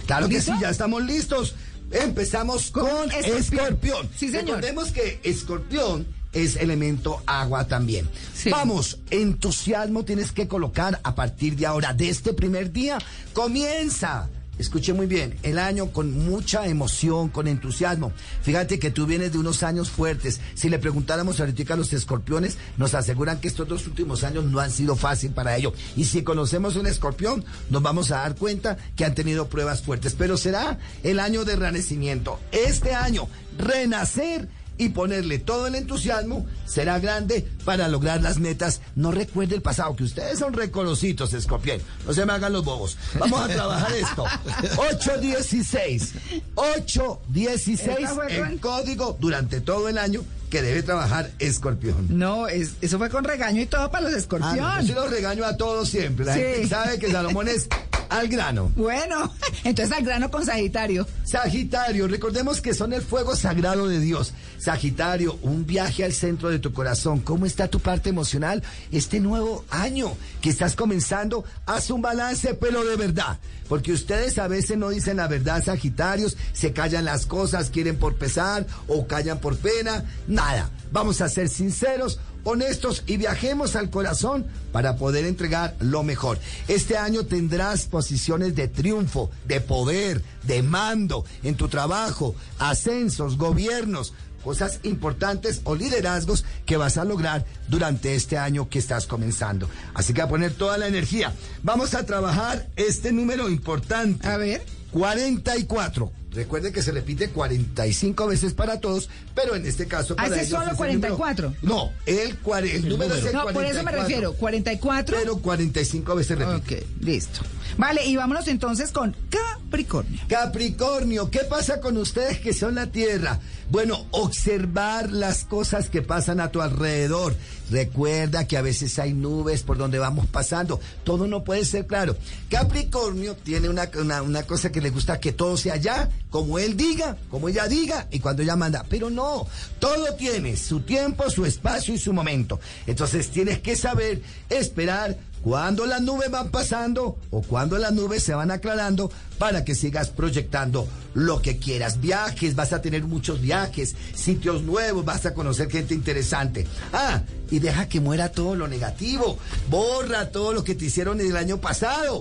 Claro 0.06 0.28
que 0.28 0.40
sí, 0.40 0.52
ya 0.60 0.70
estamos 0.70 1.02
listos. 1.04 1.54
Empezamos 1.90 2.70
con, 2.70 2.86
Con 2.86 3.12
Escorpión. 3.12 3.38
Escorpión. 3.38 4.10
Sí, 4.16 4.28
señor. 4.28 4.46
Recordemos 4.46 4.90
que 4.92 5.20
Escorpión 5.22 6.06
es 6.32 6.56
elemento 6.56 7.22
agua 7.26 7.66
también. 7.66 8.08
Sí. 8.34 8.50
Vamos, 8.50 8.98
entusiasmo 9.10 10.04
tienes 10.04 10.32
que 10.32 10.48
colocar 10.48 11.00
a 11.02 11.14
partir 11.14 11.56
de 11.56 11.66
ahora, 11.66 11.94
de 11.94 12.08
este 12.08 12.32
primer 12.32 12.72
día, 12.72 12.98
comienza. 13.32 14.28
Escuche 14.58 14.92
muy 14.92 15.06
bien, 15.06 15.36
el 15.42 15.58
año 15.58 15.92
con 15.92 16.12
mucha 16.12 16.66
emoción, 16.66 17.28
con 17.28 17.48
entusiasmo. 17.48 18.12
Fíjate 18.42 18.78
que 18.78 18.90
tú 18.90 19.06
vienes 19.06 19.32
de 19.32 19.38
unos 19.38 19.62
años 19.62 19.90
fuertes. 19.90 20.40
Si 20.54 20.68
le 20.68 20.78
preguntáramos 20.78 21.40
ahorita 21.40 21.74
a 21.74 21.76
los 21.76 21.92
escorpiones, 21.92 22.58
nos 22.76 22.94
aseguran 22.94 23.40
que 23.40 23.48
estos 23.48 23.68
dos 23.68 23.86
últimos 23.86 24.24
años 24.24 24.44
no 24.44 24.60
han 24.60 24.70
sido 24.70 24.96
fácil 24.96 25.32
para 25.32 25.56
ellos. 25.56 25.74
Y 25.96 26.04
si 26.04 26.22
conocemos 26.22 26.76
un 26.76 26.86
escorpión, 26.86 27.44
nos 27.70 27.82
vamos 27.82 28.10
a 28.10 28.18
dar 28.18 28.36
cuenta 28.36 28.76
que 28.96 29.04
han 29.04 29.14
tenido 29.14 29.48
pruebas 29.48 29.82
fuertes. 29.82 30.14
Pero 30.16 30.36
será 30.36 30.78
el 31.02 31.20
año 31.20 31.44
de 31.44 31.56
renacimiento. 31.56 32.38
Este 32.52 32.94
año, 32.94 33.28
renacer 33.58 34.48
y 34.78 34.90
ponerle 34.90 35.38
todo 35.38 35.66
el 35.66 35.74
entusiasmo 35.74 36.46
será 36.66 36.98
grande 37.00 37.46
para 37.64 37.88
lograr 37.88 38.22
las 38.22 38.38
metas. 38.38 38.80
No 38.94 39.10
recuerde 39.10 39.56
el 39.56 39.62
pasado, 39.62 39.94
que 39.96 40.04
ustedes 40.04 40.38
son 40.38 40.52
reconocidos, 40.52 41.32
Escorpión. 41.34 41.80
No 42.06 42.12
se 42.14 42.24
me 42.24 42.32
hagan 42.32 42.52
los 42.52 42.64
bobos. 42.64 42.96
Vamos 43.18 43.40
a 43.42 43.48
trabajar 43.48 43.92
esto. 43.92 44.24
816. 44.78 46.12
816 46.54 48.08
en 48.30 48.58
código 48.58 49.16
durante 49.20 49.60
todo 49.60 49.88
el 49.88 49.98
año 49.98 50.22
que 50.50 50.62
debe 50.62 50.82
trabajar 50.82 51.30
escorpión. 51.38 52.06
No, 52.08 52.48
es, 52.48 52.72
eso 52.80 52.96
fue 52.96 53.10
con 53.10 53.22
regaño 53.24 53.60
y 53.60 53.66
todo 53.66 53.90
para 53.90 54.04
los 54.04 54.14
Ah, 54.14 54.18
escorpión. 54.18 54.56
no, 54.56 54.80
yo 54.80 54.86
sí 54.86 54.92
los 54.94 55.10
regaño 55.10 55.44
a 55.44 55.56
todos 55.58 55.88
siempre. 55.90 56.24
La 56.24 56.34
Sí. 56.34 56.40
gente 56.40 56.68
sabe 56.68 56.98
que 56.98 57.12
Salomón 57.12 57.48
es 57.48 57.68
al 58.10 58.28
grano. 58.28 58.72
Bueno, 58.76 59.32
entonces 59.64 59.96
al 59.96 60.04
grano 60.04 60.30
con 60.30 60.44
Sagitario. 60.44 61.06
Sagitario, 61.24 62.08
recordemos 62.08 62.60
que 62.60 62.74
son 62.74 62.92
el 62.92 63.02
fuego 63.02 63.36
sagrado 63.36 63.88
de 63.88 64.00
Dios. 64.00 64.32
Sagitario, 64.58 65.38
un 65.42 65.66
viaje 65.66 66.04
al 66.04 66.12
centro 66.12 66.50
de 66.50 66.58
tu 66.58 66.72
corazón. 66.72 67.20
¿Cómo 67.20 67.46
está 67.46 67.68
tu 67.68 67.80
parte 67.80 68.10
emocional? 68.10 68.62
Este 68.90 69.20
nuevo 69.20 69.64
año 69.70 70.16
que 70.40 70.50
estás 70.50 70.74
comenzando, 70.74 71.44
haz 71.66 71.90
un 71.90 72.02
balance, 72.02 72.54
pero 72.54 72.84
de 72.84 72.96
verdad. 72.96 73.38
Porque 73.68 73.92
ustedes 73.92 74.38
a 74.38 74.48
veces 74.48 74.78
no 74.78 74.88
dicen 74.88 75.18
la 75.18 75.28
verdad, 75.28 75.62
Sagitarios, 75.62 76.36
se 76.52 76.72
callan 76.72 77.04
las 77.04 77.26
cosas, 77.26 77.70
quieren 77.70 77.98
por 77.98 78.16
pesar 78.16 78.66
o 78.86 79.06
callan 79.06 79.38
por 79.38 79.56
pena. 79.56 80.04
Nada. 80.26 80.70
Vamos 80.90 81.20
a 81.20 81.28
ser 81.28 81.50
sinceros, 81.50 82.18
honestos 82.44 83.02
y 83.06 83.16
viajemos 83.16 83.76
al 83.76 83.90
corazón 83.90 84.46
para 84.72 84.96
poder 84.96 85.24
entregar 85.24 85.76
lo 85.80 86.02
mejor. 86.02 86.38
Este 86.66 86.96
año 86.96 87.24
tendrás 87.24 87.86
posiciones 87.86 88.54
de 88.54 88.68
triunfo, 88.68 89.30
de 89.46 89.60
poder, 89.60 90.22
de 90.44 90.62
mando 90.62 91.24
en 91.42 91.56
tu 91.56 91.68
trabajo, 91.68 92.34
ascensos, 92.58 93.36
gobiernos, 93.36 94.14
cosas 94.42 94.80
importantes 94.82 95.60
o 95.64 95.74
liderazgos 95.74 96.44
que 96.64 96.76
vas 96.76 96.96
a 96.96 97.04
lograr 97.04 97.44
durante 97.68 98.14
este 98.14 98.38
año 98.38 98.68
que 98.68 98.78
estás 98.78 99.06
comenzando. 99.06 99.68
Así 99.94 100.14
que 100.14 100.22
a 100.22 100.28
poner 100.28 100.52
toda 100.54 100.78
la 100.78 100.86
energía. 100.86 101.34
Vamos 101.62 101.94
a 101.94 102.06
trabajar 102.06 102.68
este 102.76 103.12
número 103.12 103.48
importante. 103.48 104.26
A 104.26 104.36
ver. 104.36 104.64
44. 104.90 106.17
Recuerden 106.32 106.72
que 106.72 106.82
se 106.82 106.92
repite 106.92 107.30
45 107.30 108.26
veces 108.26 108.52
para 108.52 108.80
todos, 108.80 109.08
pero 109.34 109.54
en 109.56 109.64
este 109.66 109.86
caso 109.86 110.14
para 110.14 110.28
¿Hace 110.28 110.40
ellos 110.44 110.50
solo 110.50 110.64
es 110.64 110.70
el 110.72 110.76
44? 110.76 111.48
número- 111.62 111.74
No, 111.74 111.92
el, 112.06 112.40
cuare- 112.42 112.74
el 112.74 112.88
número 112.88 113.14
es 113.14 113.24
el 113.24 113.32
No, 113.32 113.46
por 113.46 113.64
eso 113.64 113.82
me 113.82 113.90
44, 113.90 114.02
refiero. 114.02 114.32
44. 114.34 115.16
Pero 115.18 115.38
45 115.38 116.14
veces 116.14 116.38
repite. 116.38 116.76
Ok, 116.84 116.86
listo. 117.00 117.40
Vale, 117.76 118.04
y 118.04 118.16
vámonos 118.16 118.46
entonces 118.48 118.92
con 118.92 119.14
Capricornio. 119.30 120.20
Capricornio, 120.28 121.30
¿qué 121.30 121.40
pasa 121.40 121.80
con 121.80 121.96
ustedes 121.96 122.38
que 122.40 122.52
son 122.52 122.74
la 122.74 122.86
Tierra? 122.88 123.38
Bueno, 123.70 124.06
observar 124.12 125.12
las 125.12 125.44
cosas 125.44 125.90
que 125.90 126.00
pasan 126.02 126.40
a 126.40 126.50
tu 126.50 126.62
alrededor. 126.62 127.34
Recuerda 127.70 128.46
que 128.46 128.56
a 128.56 128.62
veces 128.62 128.98
hay 128.98 129.12
nubes 129.12 129.62
por 129.62 129.76
donde 129.76 129.98
vamos 129.98 130.26
pasando. 130.26 130.80
Todo 131.04 131.26
no 131.26 131.44
puede 131.44 131.66
ser 131.66 131.86
claro. 131.86 132.16
Capricornio 132.48 133.36
tiene 133.36 133.68
una, 133.68 133.90
una, 134.00 134.22
una 134.22 134.42
cosa 134.44 134.72
que 134.72 134.80
le 134.80 134.88
gusta 134.90 135.20
que 135.20 135.32
todo 135.32 135.56
sea 135.58 135.76
ya, 135.76 136.08
como 136.30 136.58
él 136.58 136.76
diga, 136.76 137.16
como 137.30 137.48
ella 137.48 137.66
diga 137.66 138.06
y 138.10 138.20
cuando 138.20 138.42
ella 138.42 138.56
manda. 138.56 138.84
Pero 138.88 139.10
no, 139.10 139.46
todo 139.78 140.14
tiene 140.14 140.56
su 140.56 140.80
tiempo, 140.80 141.30
su 141.30 141.44
espacio 141.44 141.94
y 141.94 141.98
su 141.98 142.12
momento. 142.12 142.60
Entonces 142.86 143.30
tienes 143.30 143.60
que 143.60 143.76
saber 143.76 144.22
esperar 144.48 145.16
cuando 145.42 145.86
las 145.86 146.02
nubes 146.02 146.30
van 146.30 146.50
pasando 146.50 147.16
o 147.30 147.42
cuando 147.42 147.78
las 147.78 147.92
nubes 147.92 148.22
se 148.22 148.34
van 148.34 148.50
aclarando 148.50 149.10
para 149.38 149.64
que 149.64 149.74
sigas 149.74 150.10
proyectando 150.10 150.88
lo 151.14 151.40
que 151.40 151.58
quieras. 151.58 152.00
Viajes, 152.00 152.54
vas 152.54 152.72
a 152.72 152.82
tener 152.82 153.04
muchos 153.04 153.40
viajes, 153.40 153.94
sitios 154.14 154.62
nuevos, 154.62 155.04
vas 155.04 155.26
a 155.26 155.34
conocer 155.34 155.70
gente 155.70 155.94
interesante. 155.94 156.66
Ah, 156.92 157.22
y 157.50 157.60
deja 157.60 157.88
que 157.88 158.00
muera 158.00 158.30
todo 158.30 158.54
lo 158.54 158.68
negativo. 158.68 159.38
Borra 159.70 160.30
todo 160.30 160.52
lo 160.52 160.64
que 160.64 160.74
te 160.74 160.86
hicieron 160.86 161.20
el 161.20 161.36
año 161.36 161.58
pasado. 161.58 162.20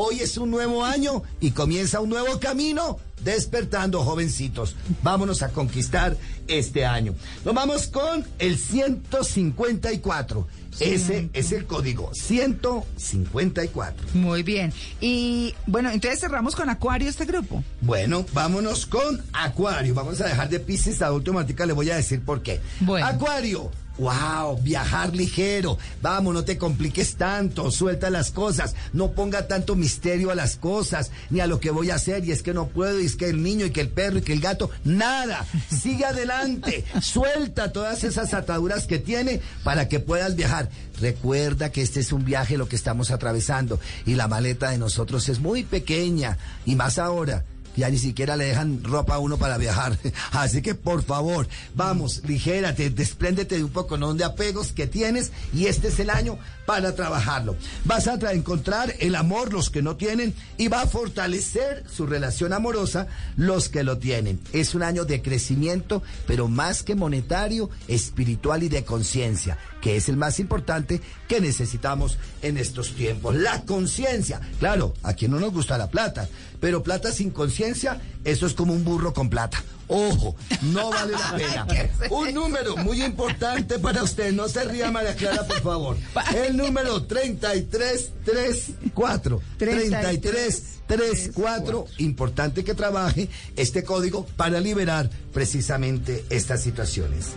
Hoy 0.00 0.20
es 0.20 0.38
un 0.38 0.52
nuevo 0.52 0.84
año 0.84 1.24
y 1.40 1.50
comienza 1.50 1.98
un 1.98 2.10
nuevo 2.10 2.38
camino. 2.38 2.98
Despertando, 3.24 4.04
jovencitos. 4.04 4.76
Vámonos 5.02 5.42
a 5.42 5.48
conquistar 5.48 6.16
este 6.46 6.86
año. 6.86 7.16
Nos 7.44 7.52
vamos 7.52 7.88
con 7.88 8.24
el 8.38 8.56
154. 8.58 10.46
Ese 10.78 11.30
es 11.32 11.50
el 11.50 11.66
código 11.66 12.12
154. 12.14 14.06
Muy 14.14 14.44
bien. 14.44 14.72
Y 15.00 15.56
bueno, 15.66 15.90
entonces 15.90 16.20
cerramos 16.20 16.54
con 16.54 16.70
Acuario 16.70 17.08
este 17.08 17.24
grupo. 17.24 17.64
Bueno, 17.80 18.24
vámonos 18.32 18.86
con 18.86 19.20
Acuario. 19.32 19.94
Vamos 19.94 20.20
a 20.20 20.28
dejar 20.28 20.48
de 20.48 20.60
Pisces 20.60 21.02
a 21.02 21.10
última 21.10 21.40
mática, 21.40 21.66
le 21.66 21.72
voy 21.72 21.90
a 21.90 21.96
decir 21.96 22.24
por 22.24 22.40
qué. 22.42 22.60
Bueno. 22.78 23.04
Acuario. 23.04 23.68
Wow, 23.98 24.60
viajar 24.62 25.14
ligero. 25.14 25.76
Vamos, 26.00 26.32
no 26.32 26.44
te 26.44 26.56
compliques 26.56 27.16
tanto. 27.16 27.70
Suelta 27.70 28.10
las 28.10 28.30
cosas. 28.30 28.74
No 28.92 29.12
ponga 29.12 29.48
tanto 29.48 29.74
misterio 29.74 30.30
a 30.30 30.34
las 30.34 30.56
cosas, 30.56 31.10
ni 31.30 31.40
a 31.40 31.46
lo 31.46 31.58
que 31.58 31.70
voy 31.70 31.90
a 31.90 31.96
hacer. 31.96 32.24
Y 32.24 32.32
es 32.32 32.42
que 32.42 32.54
no 32.54 32.68
puedo, 32.68 33.00
y 33.00 33.06
es 33.06 33.16
que 33.16 33.28
el 33.28 33.42
niño, 33.42 33.66
y 33.66 33.70
que 33.70 33.80
el 33.80 33.88
perro, 33.88 34.18
y 34.18 34.22
que 34.22 34.32
el 34.32 34.40
gato. 34.40 34.70
Nada. 34.84 35.44
Sigue 35.68 36.04
adelante. 36.04 36.84
Suelta 37.02 37.72
todas 37.72 38.04
esas 38.04 38.34
ataduras 38.34 38.86
que 38.86 38.98
tiene 38.98 39.40
para 39.64 39.88
que 39.88 40.00
puedas 40.00 40.36
viajar. 40.36 40.70
Recuerda 41.00 41.70
que 41.72 41.82
este 41.82 42.00
es 42.00 42.12
un 42.12 42.24
viaje 42.24 42.56
lo 42.56 42.68
que 42.68 42.76
estamos 42.76 43.10
atravesando. 43.10 43.80
Y 44.06 44.14
la 44.14 44.28
maleta 44.28 44.70
de 44.70 44.78
nosotros 44.78 45.28
es 45.28 45.40
muy 45.40 45.64
pequeña. 45.64 46.38
Y 46.64 46.76
más 46.76 46.98
ahora 46.98 47.44
ya 47.78 47.88
ni 47.90 47.98
siquiera 47.98 48.36
le 48.36 48.44
dejan 48.46 48.82
ropa 48.84 49.14
a 49.14 49.18
uno 49.18 49.38
para 49.38 49.56
viajar. 49.58 49.98
Así 50.32 50.60
que 50.62 50.74
por 50.74 51.02
favor, 51.02 51.48
vamos, 51.74 52.22
ligérate, 52.26 52.90
despréndete 52.90 53.56
de 53.56 53.64
un 53.64 53.70
poco 53.70 53.96
¿no? 53.96 54.12
de 54.14 54.24
apegos 54.24 54.72
que 54.72 54.86
tienes 54.86 55.32
y 55.54 55.66
este 55.66 55.88
es 55.88 55.98
el 56.00 56.10
año 56.10 56.38
para 56.66 56.94
trabajarlo. 56.94 57.56
Vas 57.84 58.08
a 58.08 58.18
tra- 58.18 58.34
encontrar 58.34 58.94
el 59.00 59.14
amor 59.14 59.52
los 59.52 59.70
que 59.70 59.80
no 59.80 59.96
tienen 59.96 60.34
y 60.58 60.68
va 60.68 60.82
a 60.82 60.86
fortalecer 60.86 61.84
su 61.90 62.06
relación 62.06 62.52
amorosa 62.52 63.06
los 63.36 63.68
que 63.68 63.82
lo 63.84 63.98
tienen. 63.98 64.38
Es 64.52 64.74
un 64.74 64.82
año 64.82 65.04
de 65.04 65.22
crecimiento, 65.22 66.02
pero 66.26 66.48
más 66.48 66.82
que 66.82 66.94
monetario, 66.94 67.70
espiritual 67.88 68.62
y 68.62 68.68
de 68.68 68.84
conciencia, 68.84 69.56
que 69.80 69.96
es 69.96 70.08
el 70.08 70.16
más 70.16 70.40
importante 70.40 71.00
que 71.28 71.40
necesitamos 71.40 72.18
en 72.42 72.56
estos 72.56 72.94
tiempos. 72.94 73.34
La 73.34 73.62
conciencia. 73.62 74.40
Claro, 74.58 74.94
a 75.02 75.14
quien 75.14 75.30
no 75.30 75.40
nos 75.40 75.52
gusta 75.52 75.78
la 75.78 75.90
plata, 75.90 76.28
pero 76.60 76.82
plata 76.82 77.12
sin 77.12 77.30
conciencia, 77.30 78.00
eso 78.24 78.46
es 78.46 78.54
como 78.54 78.72
un 78.72 78.84
burro 78.84 79.12
con 79.12 79.30
plata. 79.30 79.62
Ojo, 79.88 80.36
no 80.62 80.90
vale 80.90 81.12
la 81.12 81.36
pena. 81.36 81.66
Un 82.10 82.32
número 82.34 82.76
muy 82.76 83.02
importante 83.02 83.78
para 83.78 84.02
usted. 84.02 84.32
No 84.32 84.48
se 84.48 84.64
ría, 84.64 84.90
María 84.90 85.14
Clara, 85.16 85.46
por 85.46 85.60
favor. 85.62 85.96
El 86.34 86.56
número 86.56 87.02
3334. 87.04 89.40
3334. 89.58 91.86
Importante 91.98 92.64
que 92.64 92.74
trabaje 92.74 93.28
este 93.56 93.82
código 93.82 94.26
para 94.36 94.60
liberar 94.60 95.08
precisamente 95.32 96.24
estas 96.28 96.62
situaciones. 96.62 97.28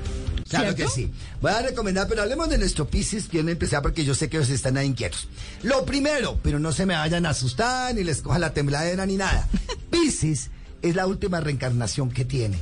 Claro 0.49 0.73
¿Cierto? 0.73 0.83
que 0.83 0.89
sí. 0.89 1.09
Voy 1.39 1.51
a 1.51 1.61
recomendar, 1.61 2.07
pero 2.09 2.23
hablemos 2.23 2.49
de 2.49 2.57
nuestro 2.57 2.85
Pisces, 2.85 3.27
quiero 3.29 3.47
empezar 3.49 3.81
porque 3.81 4.03
yo 4.03 4.13
sé 4.13 4.27
que 4.27 4.35
ellos 4.35 4.49
están 4.49 4.75
ahí 4.75 4.87
inquietos. 4.87 5.29
Lo 5.63 5.85
primero, 5.85 6.37
pero 6.43 6.59
no 6.59 6.73
se 6.73 6.85
me 6.85 6.93
vayan 6.95 7.25
a 7.25 7.29
asustar, 7.29 7.95
ni 7.95 8.03
les 8.03 8.21
coja 8.21 8.37
la 8.37 8.53
tembladera, 8.53 9.05
ni 9.05 9.15
nada. 9.15 9.47
Pisces 9.89 10.49
es 10.81 10.95
la 10.95 11.07
última 11.07 11.39
reencarnación 11.39 12.09
que 12.11 12.25
tiene. 12.25 12.57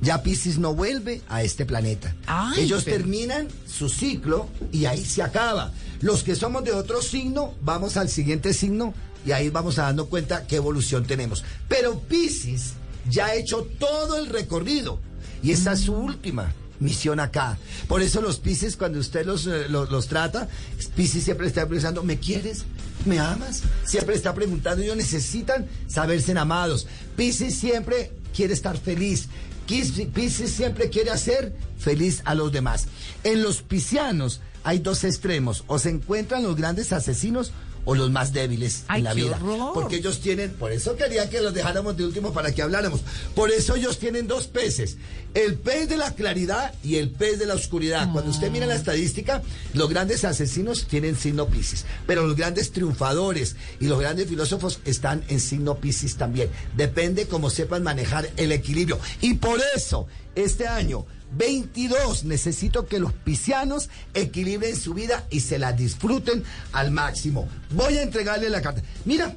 Ya 0.00 0.22
Pisces 0.22 0.58
no 0.58 0.74
vuelve 0.74 1.22
a 1.28 1.42
este 1.42 1.66
planeta. 1.66 2.14
Ay, 2.26 2.60
Ellos 2.62 2.84
pero- 2.84 2.98
terminan 2.98 3.48
su 3.66 3.88
ciclo 3.88 4.48
y 4.70 4.84
ahí 4.84 5.04
se 5.04 5.22
acaba. 5.22 5.72
Los 6.00 6.22
que 6.22 6.36
somos 6.36 6.62
de 6.64 6.72
otro 6.72 7.02
signo, 7.02 7.54
vamos 7.62 7.96
al 7.96 8.08
siguiente 8.08 8.54
signo 8.54 8.94
y 9.26 9.32
ahí 9.32 9.48
vamos 9.50 9.78
a 9.80 9.82
dando 9.82 10.06
cuenta 10.06 10.46
qué 10.46 10.56
evolución 10.56 11.04
tenemos. 11.04 11.42
Pero 11.68 11.98
Pisces 12.00 12.74
ya 13.10 13.26
ha 13.26 13.34
hecho 13.34 13.66
todo 13.80 14.16
el 14.18 14.26
recorrido 14.28 15.00
y 15.42 15.50
esa 15.50 15.72
es 15.72 15.80
su 15.80 15.94
última 15.94 16.52
misión 16.78 17.18
acá. 17.18 17.58
Por 17.88 18.00
eso 18.00 18.20
los 18.20 18.38
Pisces, 18.38 18.76
cuando 18.76 19.00
usted 19.00 19.26
los, 19.26 19.48
eh, 19.48 19.66
los, 19.68 19.90
los 19.90 20.06
trata, 20.06 20.48
Pisces 20.94 21.24
siempre 21.24 21.48
está 21.48 21.66
pensando, 21.66 22.04
¿me 22.04 22.18
quieres? 22.20 22.64
¿Me 23.08 23.18
amas? 23.18 23.62
Siempre 23.84 24.14
está 24.14 24.34
preguntando, 24.34 24.82
ellos 24.82 24.96
necesitan 24.96 25.66
saberse 25.86 26.32
amados. 26.38 26.86
Pisces 27.16 27.54
siempre 27.58 28.12
quiere 28.36 28.52
estar 28.52 28.76
feliz. 28.76 29.28
Pisces 29.66 30.50
siempre 30.50 30.90
quiere 30.90 31.10
hacer 31.10 31.56
feliz 31.78 32.20
a 32.26 32.34
los 32.34 32.52
demás. 32.52 32.86
En 33.24 33.42
los 33.42 33.62
piscianos 33.62 34.42
hay 34.64 34.78
dos 34.78 35.04
extremos, 35.04 35.64
o 35.66 35.78
se 35.78 35.90
encuentran 35.90 36.42
los 36.42 36.56
grandes 36.56 36.92
asesinos 36.92 37.52
o 37.84 37.94
los 37.94 38.10
más 38.10 38.34
débiles 38.34 38.84
Ay, 38.88 38.98
en 38.98 39.04
la 39.04 39.14
vida. 39.14 39.38
horror. 39.42 39.72
Porque 39.72 39.96
ellos 39.96 40.20
tienen, 40.20 40.52
por 40.52 40.72
eso 40.72 40.94
quería 40.96 41.30
que 41.30 41.40
los 41.40 41.54
dejáramos 41.54 41.96
de 41.96 42.04
último 42.04 42.34
para 42.34 42.52
que 42.52 42.60
habláramos. 42.60 43.00
Por 43.34 43.50
eso 43.50 43.76
ellos 43.76 43.98
tienen 43.98 44.26
dos 44.26 44.46
peces, 44.46 44.98
el 45.32 45.54
pez 45.54 45.88
de 45.88 45.96
la 45.96 46.14
claridad 46.14 46.74
y 46.84 46.96
el 46.96 47.08
pez 47.08 47.38
de 47.38 47.46
la 47.46 47.54
oscuridad. 47.54 48.12
Cuando 48.12 48.30
usted 48.30 48.50
mira 48.50 48.66
la 48.66 48.74
estadística, 48.74 49.42
los 49.72 49.88
grandes 49.88 50.26
asesinos 50.26 50.86
tienen 50.86 51.16
signo 51.16 51.46
Piscis, 51.46 51.86
pero 52.06 52.26
los 52.26 52.36
grandes 52.36 52.72
triunfadores 52.72 53.56
y 53.80 53.86
los 53.86 53.98
grandes 53.98 54.28
filósofos 54.28 54.80
están 54.84 55.24
en 55.28 55.40
signo 55.40 55.78
Piscis 55.78 56.16
también. 56.16 56.50
Depende 56.76 57.26
cómo 57.26 57.48
sepan 57.48 57.82
manejar 57.82 58.28
el 58.36 58.52
equilibrio. 58.52 58.98
Y 59.22 59.34
por 59.34 59.60
eso, 59.74 60.06
este 60.34 60.66
año 60.66 61.06
22 61.32 62.24
necesito 62.24 62.86
que 62.86 62.98
los 62.98 63.12
piscianos 63.12 63.88
equilibren 64.14 64.76
su 64.76 64.94
vida 64.94 65.26
y 65.30 65.40
se 65.40 65.58
la 65.58 65.72
disfruten 65.72 66.42
al 66.72 66.90
máximo. 66.90 67.48
Voy 67.70 67.98
a 67.98 68.02
entregarle 68.02 68.50
la 68.50 68.62
carta. 68.62 68.82
Mira, 69.04 69.34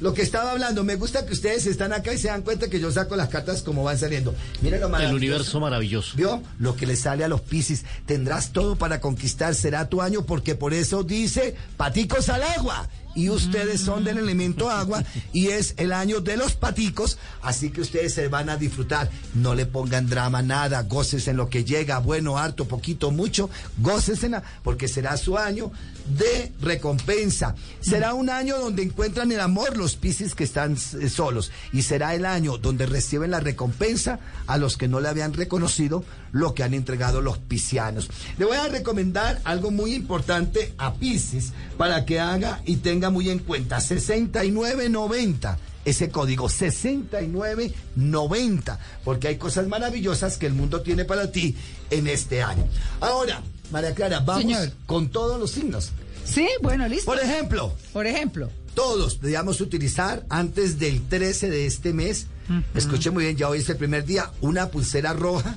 lo 0.00 0.14
que 0.14 0.22
estaba 0.22 0.50
hablando, 0.50 0.82
me 0.82 0.96
gusta 0.96 1.24
que 1.26 1.32
ustedes 1.32 1.64
están 1.66 1.92
acá 1.92 2.12
y 2.12 2.18
se 2.18 2.26
dan 2.26 2.42
cuenta 2.42 2.68
que 2.68 2.80
yo 2.80 2.90
saco 2.90 3.14
las 3.14 3.28
cartas 3.28 3.62
como 3.62 3.84
van 3.84 3.98
saliendo. 3.98 4.34
Mira 4.60 4.78
lo 4.78 4.86
El 4.86 4.92
maravilloso. 4.92 5.16
universo 5.16 5.60
maravilloso. 5.60 6.16
¿Vio? 6.16 6.42
Lo 6.58 6.74
que 6.74 6.86
le 6.86 6.96
sale 6.96 7.22
a 7.22 7.28
los 7.28 7.40
Piscis. 7.40 7.84
Tendrás 8.04 8.52
todo 8.52 8.74
para 8.74 9.00
conquistar. 9.00 9.54
Será 9.54 9.88
tu 9.88 10.02
año 10.02 10.26
porque 10.26 10.56
por 10.56 10.74
eso 10.74 11.04
dice 11.04 11.54
paticos 11.76 12.28
al 12.30 12.42
agua. 12.42 12.88
Y 13.14 13.28
ustedes 13.28 13.80
son 13.80 14.04
del 14.04 14.18
elemento 14.18 14.70
agua 14.70 15.04
y 15.32 15.48
es 15.48 15.74
el 15.76 15.92
año 15.92 16.20
de 16.20 16.36
los 16.36 16.54
paticos. 16.54 17.18
Así 17.42 17.70
que 17.70 17.80
ustedes 17.80 18.14
se 18.14 18.28
van 18.28 18.48
a 18.48 18.56
disfrutar. 18.56 19.10
No 19.34 19.54
le 19.54 19.66
pongan 19.66 20.08
drama, 20.08 20.42
nada. 20.42 20.82
Goces 20.82 21.28
en 21.28 21.36
lo 21.36 21.48
que 21.48 21.64
llega. 21.64 21.98
Bueno, 21.98 22.38
harto, 22.38 22.66
poquito, 22.66 23.10
mucho. 23.10 23.50
Goces 23.78 24.24
en 24.24 24.32
la, 24.32 24.42
porque 24.62 24.88
será 24.88 25.16
su 25.16 25.38
año 25.38 25.72
de 26.18 26.52
recompensa. 26.60 27.54
Será 27.80 28.14
un 28.14 28.30
año 28.30 28.58
donde 28.58 28.82
encuentran 28.82 29.30
el 29.32 29.40
amor 29.40 29.76
los 29.76 29.96
Piscis 29.96 30.34
que 30.34 30.44
están 30.44 30.72
eh, 30.72 31.08
solos. 31.08 31.50
Y 31.72 31.82
será 31.82 32.14
el 32.14 32.26
año 32.26 32.58
donde 32.58 32.86
reciben 32.86 33.30
la 33.30 33.40
recompensa 33.40 34.18
a 34.46 34.58
los 34.58 34.76
que 34.76 34.88
no 34.88 35.00
le 35.00 35.08
habían 35.08 35.32
reconocido 35.32 36.04
lo 36.32 36.54
que 36.54 36.62
han 36.62 36.74
entregado 36.74 37.20
los 37.20 37.38
piscianos. 37.38 38.08
Le 38.38 38.44
voy 38.44 38.56
a 38.56 38.68
recomendar 38.68 39.40
algo 39.44 39.70
muy 39.70 39.94
importante 39.94 40.72
a 40.78 40.94
Piscis 40.94 41.52
para 41.76 42.04
que 42.04 42.20
haga 42.20 42.60
y 42.64 42.76
tenga 42.76 43.01
muy 43.10 43.30
en 43.30 43.38
cuenta. 43.40 43.80
6990 43.80 45.58
ese 45.84 46.10
código 46.10 46.48
6990, 46.48 48.78
porque 49.04 49.28
hay 49.28 49.36
cosas 49.36 49.66
maravillosas 49.68 50.38
que 50.38 50.46
el 50.46 50.54
mundo 50.54 50.80
tiene 50.82 51.04
para 51.04 51.30
ti 51.32 51.56
en 51.90 52.06
este 52.06 52.40
año. 52.42 52.64
Ahora, 53.00 53.42
María 53.70 53.94
Clara, 53.94 54.20
vamos 54.20 54.42
Señor. 54.42 54.72
con 54.86 55.08
todos 55.08 55.38
los 55.40 55.50
signos. 55.50 55.90
Sí, 56.24 56.48
bueno, 56.62 56.86
listo. 56.88 57.06
Por 57.06 57.18
ejemplo, 57.18 57.74
Por 57.92 58.06
ejemplo. 58.06 58.48
todos 58.74 59.20
debíamos 59.20 59.60
utilizar 59.60 60.24
antes 60.28 60.78
del 60.78 61.02
13 61.08 61.50
de 61.50 61.66
este 61.66 61.92
mes, 61.92 62.28
escuche 62.74 63.10
muy 63.10 63.24
bien, 63.24 63.36
ya 63.36 63.48
hoy 63.48 63.58
es 63.58 63.68
el 63.68 63.76
primer 63.76 64.04
día, 64.04 64.30
una 64.40 64.68
pulsera 64.68 65.14
roja 65.14 65.56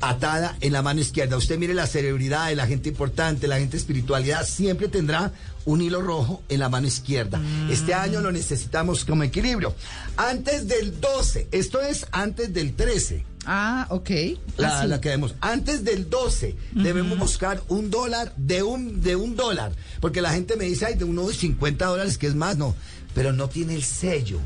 atada 0.00 0.56
en 0.62 0.72
la 0.72 0.80
mano 0.80 1.02
izquierda. 1.02 1.36
Usted 1.36 1.58
mire 1.58 1.74
la 1.74 1.86
celebridad, 1.86 2.50
la 2.54 2.66
gente 2.66 2.88
importante, 2.88 3.46
la 3.46 3.58
gente 3.58 3.76
espiritualidad, 3.76 4.46
siempre 4.46 4.88
tendrá 4.88 5.32
un 5.64 5.82
hilo 5.82 6.00
rojo 6.00 6.42
en 6.48 6.60
la 6.60 6.68
mano 6.68 6.86
izquierda. 6.86 7.40
Este 7.70 7.94
año 7.94 8.20
lo 8.20 8.32
necesitamos 8.32 9.04
como 9.04 9.22
equilibrio. 9.22 9.74
Antes 10.16 10.68
del 10.68 11.00
12, 11.00 11.48
esto 11.52 11.80
es 11.80 12.06
antes 12.12 12.52
del 12.52 12.74
13. 12.74 13.24
Ah, 13.46 13.86
ok. 13.90 14.10
La, 14.56 14.80
Así. 14.80 14.88
la 14.88 15.00
que 15.00 15.08
vemos. 15.10 15.34
Antes 15.40 15.84
del 15.84 16.10
12 16.10 16.56
debemos 16.72 17.18
buscar 17.18 17.62
un 17.68 17.90
dólar 17.90 18.32
de 18.36 18.62
un, 18.62 19.02
de 19.02 19.16
un 19.16 19.36
dólar. 19.36 19.72
Porque 20.00 20.20
la 20.20 20.32
gente 20.32 20.56
me 20.56 20.64
dice, 20.64 20.86
ay, 20.86 20.94
de 20.94 21.04
unos 21.04 21.36
50 21.36 21.86
dólares, 21.86 22.18
que 22.18 22.26
es 22.26 22.34
más, 22.34 22.56
no. 22.56 22.74
Pero 23.14 23.32
no 23.32 23.48
tiene 23.48 23.74
el 23.74 23.82
sello 23.82 24.38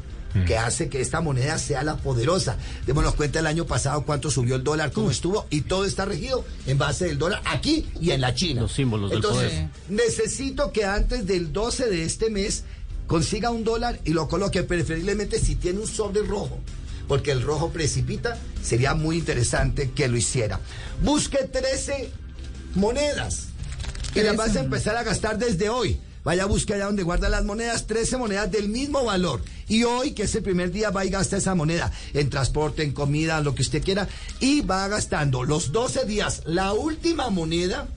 que 0.47 0.59
hace 0.59 0.89
que 0.89 1.01
esta 1.01 1.21
moneda 1.21 1.59
sea 1.59 1.83
la 1.83 1.97
poderosa. 1.97 2.57
Démonos 2.87 3.15
cuenta 3.15 3.39
el 3.39 3.47
año 3.47 3.67
pasado 3.67 4.05
cuánto 4.05 4.31
subió 4.31 4.57
el 4.57 4.65
dólar, 4.65 4.93
cómo 4.93 5.11
estuvo, 5.11 5.47
y 5.51 5.63
todo 5.63 5.85
está 5.85 6.05
regido 6.05 6.45
en 6.67 6.79
base 6.79 7.07
del 7.07 7.19
dólar 7.19 7.43
aquí 7.45 7.87
y 8.01 8.11
en 8.11 8.21
la 8.21 8.35
China. 8.35 8.63
Los 8.63 8.73
símbolos 8.73 9.11
del 9.11 9.19
Entonces, 9.19 9.51
poder. 9.53 9.69
necesito 9.89 10.73
que 10.73 10.85
antes 10.85 11.27
del 11.27 11.53
12 11.53 11.89
de 11.89 12.05
este 12.05 12.31
mes 12.31 12.65
consiga 13.07 13.51
un 13.51 13.65
dólar 13.65 14.01
y 14.05 14.13
lo 14.13 14.29
coloque, 14.29 14.63
preferiblemente 14.63 15.39
si 15.39 15.57
tiene 15.57 15.81
un 15.81 15.87
sobre 15.87 16.23
rojo 16.23 16.59
porque 17.09 17.33
el 17.33 17.43
rojo 17.43 17.71
precipita, 17.71 18.39
sería 18.63 18.95
muy 18.95 19.19
interesante 19.19 19.91
que 19.91 20.09
lo 20.09 20.17
hiciera. 20.17 20.61
Busque 21.03 21.39
13 21.45 22.11
monedas 22.75 23.49
y 24.15 24.21
las 24.21 24.37
vas 24.37 24.57
a 24.57 24.61
empezar 24.61 24.97
a 24.97 25.03
gastar 25.03 25.39
desde 25.39 25.69
hoy. 25.69 26.01
Vaya 26.25 26.45
a 26.45 26.47
buscar 26.47 26.77
allá 26.77 26.87
donde 26.87 27.03
guarda 27.03 27.29
las 27.29 27.45
monedas, 27.45 27.87
13 27.87 28.17
monedas 28.17 28.51
del 28.51 28.71
mismo 28.71 29.05
valor. 29.05 29.43
Y 29.69 29.85
hoy, 29.85 30.13
que 30.13 30.23
es 30.23 30.35
el 30.35 30.43
primer 30.43 30.73
día, 30.73 30.91
va 30.91 31.05
y 31.05 31.11
gasta 31.11 31.37
esa 31.37 31.55
moneda 31.55 31.93
en 32.15 32.31
transporte, 32.31 32.83
en 32.83 32.93
comida, 32.93 33.41
lo 33.43 33.55
que 33.55 33.63
usted 33.63 33.83
quiera. 33.83 34.09
Y 34.41 34.63
va 34.63 34.89
gastando 34.89 35.45
los 35.45 35.71
12 35.71 36.07
días. 36.07 36.43
La 36.47 36.73
última 36.73 37.29
moneda 37.29 37.89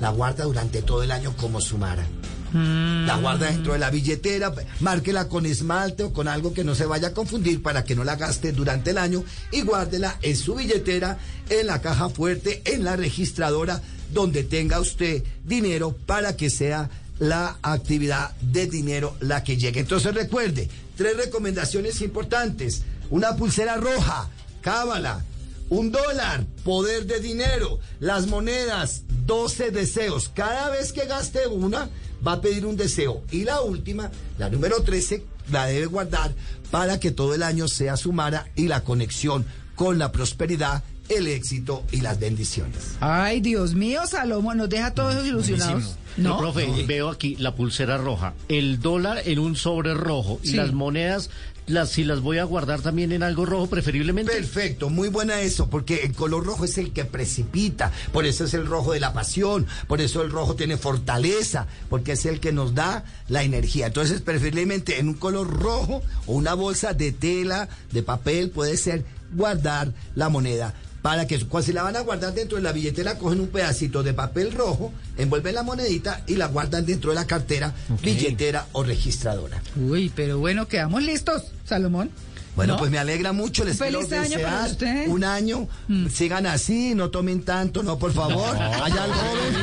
la 0.00 0.10
guarda 0.10 0.44
durante 0.44 0.82
todo 0.82 1.02
el 1.02 1.10
año 1.10 1.34
como 1.36 1.60
sumara. 1.60 2.06
La 2.52 3.18
guarda 3.20 3.50
dentro 3.50 3.74
de 3.74 3.78
la 3.78 3.90
billetera, 3.90 4.54
márquela 4.80 5.28
con 5.28 5.44
esmalte 5.44 6.04
o 6.04 6.12
con 6.14 6.28
algo 6.28 6.54
que 6.54 6.64
no 6.64 6.74
se 6.74 6.86
vaya 6.86 7.08
a 7.08 7.14
confundir 7.14 7.62
para 7.62 7.84
que 7.84 7.94
no 7.94 8.04
la 8.04 8.16
gaste 8.16 8.52
durante 8.52 8.92
el 8.92 8.98
año 8.98 9.22
y 9.52 9.60
guárdela 9.60 10.16
en 10.22 10.34
su 10.34 10.54
billetera, 10.54 11.18
en 11.50 11.66
la 11.66 11.82
caja 11.82 12.08
fuerte, 12.08 12.62
en 12.64 12.84
la 12.84 12.96
registradora, 12.96 13.82
donde 14.14 14.44
tenga 14.44 14.80
usted 14.80 15.24
dinero 15.44 15.94
para 16.06 16.38
que 16.38 16.48
sea 16.48 16.88
la 17.18 17.58
actividad 17.62 18.36
de 18.40 18.66
dinero 18.66 19.16
la 19.20 19.42
que 19.44 19.56
llegue. 19.56 19.80
Entonces 19.80 20.14
recuerde, 20.14 20.68
tres 20.96 21.16
recomendaciones 21.16 22.00
importantes. 22.00 22.82
Una 23.10 23.36
pulsera 23.36 23.76
roja, 23.76 24.28
cábala, 24.60 25.24
un 25.70 25.90
dólar, 25.90 26.44
poder 26.64 27.06
de 27.06 27.20
dinero, 27.20 27.78
las 28.00 28.26
monedas, 28.26 29.02
12 29.26 29.70
deseos. 29.70 30.30
Cada 30.34 30.70
vez 30.70 30.92
que 30.92 31.06
gaste 31.06 31.46
una, 31.46 31.90
va 32.26 32.32
a 32.32 32.40
pedir 32.40 32.66
un 32.66 32.76
deseo. 32.76 33.22
Y 33.30 33.44
la 33.44 33.60
última, 33.60 34.10
la 34.38 34.48
número 34.48 34.82
13, 34.82 35.24
la 35.50 35.66
debe 35.66 35.86
guardar 35.86 36.34
para 36.70 37.00
que 37.00 37.10
todo 37.10 37.34
el 37.34 37.42
año 37.42 37.68
sea 37.68 37.96
sumara 37.96 38.48
y 38.54 38.68
la 38.68 38.84
conexión 38.84 39.46
con 39.74 39.98
la 39.98 40.12
prosperidad, 40.12 40.82
el 41.08 41.26
éxito 41.26 41.84
y 41.90 42.00
las 42.00 42.18
bendiciones. 42.18 42.96
Ay, 43.00 43.40
Dios 43.40 43.74
mío, 43.74 44.06
Salomón, 44.06 44.58
nos 44.58 44.68
deja 44.68 44.92
todos 44.92 45.26
ilusionados. 45.26 45.96
No, 46.16 46.30
No, 46.30 46.38
profe, 46.38 46.66
veo 46.86 47.10
aquí 47.10 47.36
la 47.36 47.54
pulsera 47.54 47.96
roja, 47.96 48.34
el 48.48 48.80
dólar 48.80 49.22
en 49.24 49.38
un 49.38 49.56
sobre 49.56 49.94
rojo 49.94 50.40
y 50.42 50.52
las 50.52 50.72
monedas, 50.72 51.30
las 51.68 51.90
si 51.90 52.02
las 52.02 52.20
voy 52.20 52.38
a 52.38 52.44
guardar 52.44 52.80
también 52.80 53.12
en 53.12 53.22
algo 53.22 53.46
rojo, 53.46 53.68
preferiblemente. 53.68 54.32
Perfecto, 54.32 54.90
muy 54.90 55.08
buena 55.08 55.40
eso, 55.40 55.68
porque 55.70 56.02
el 56.04 56.14
color 56.14 56.44
rojo 56.44 56.64
es 56.64 56.76
el 56.78 56.92
que 56.92 57.04
precipita, 57.04 57.92
por 58.12 58.26
eso 58.26 58.44
es 58.44 58.54
el 58.54 58.66
rojo 58.66 58.92
de 58.92 59.00
la 59.00 59.12
pasión, 59.12 59.66
por 59.86 60.00
eso 60.00 60.22
el 60.22 60.30
rojo 60.30 60.56
tiene 60.56 60.76
fortaleza, 60.76 61.66
porque 61.88 62.12
es 62.12 62.26
el 62.26 62.40
que 62.40 62.52
nos 62.52 62.74
da 62.74 63.04
la 63.28 63.42
energía. 63.42 63.86
Entonces, 63.86 64.20
preferiblemente 64.20 64.98
en 64.98 65.08
un 65.08 65.14
color 65.14 65.48
rojo 65.48 66.02
o 66.26 66.34
una 66.34 66.54
bolsa 66.54 66.94
de 66.94 67.12
tela, 67.12 67.68
de 67.92 68.02
papel, 68.02 68.50
puede 68.50 68.76
ser 68.76 69.04
guardar 69.34 69.92
la 70.14 70.30
moneda. 70.30 70.74
Para 71.08 71.26
que 71.26 71.42
cuando 71.46 71.64
si 71.64 71.72
la 71.72 71.82
van 71.84 71.96
a 71.96 72.00
guardar 72.00 72.34
dentro 72.34 72.58
de 72.58 72.62
la 72.62 72.70
billetera, 72.70 73.16
cogen 73.16 73.40
un 73.40 73.48
pedacito 73.48 74.02
de 74.02 74.12
papel 74.12 74.52
rojo, 74.52 74.92
envuelven 75.16 75.54
la 75.54 75.62
monedita 75.62 76.22
y 76.26 76.34
la 76.34 76.48
guardan 76.48 76.84
dentro 76.84 77.12
de 77.12 77.14
la 77.14 77.26
cartera, 77.26 77.72
billetera 78.02 78.66
o 78.72 78.82
registradora. 78.82 79.62
Uy, 79.74 80.12
pero 80.14 80.38
bueno, 80.38 80.68
quedamos 80.68 81.02
listos, 81.02 81.44
Salomón. 81.64 82.10
Bueno, 82.56 82.74
¿No? 82.74 82.78
pues 82.78 82.90
me 82.90 82.98
alegra 82.98 83.32
mucho, 83.32 83.64
les 83.64 83.78
Feliz 83.78 84.06
quiero 84.06 84.22
año 84.22 84.38
para 84.42 84.66
usted. 84.66 85.06
Mm. 85.06 85.10
un 85.10 85.24
año, 85.24 85.66
sigan 86.12 86.44
así, 86.44 86.94
no 86.94 87.08
tomen 87.08 87.42
tanto, 87.42 87.82
no, 87.82 87.98
por 87.98 88.12
favor, 88.12 88.54
allá 88.54 89.04
al 89.04 89.12
joven. 89.12 89.54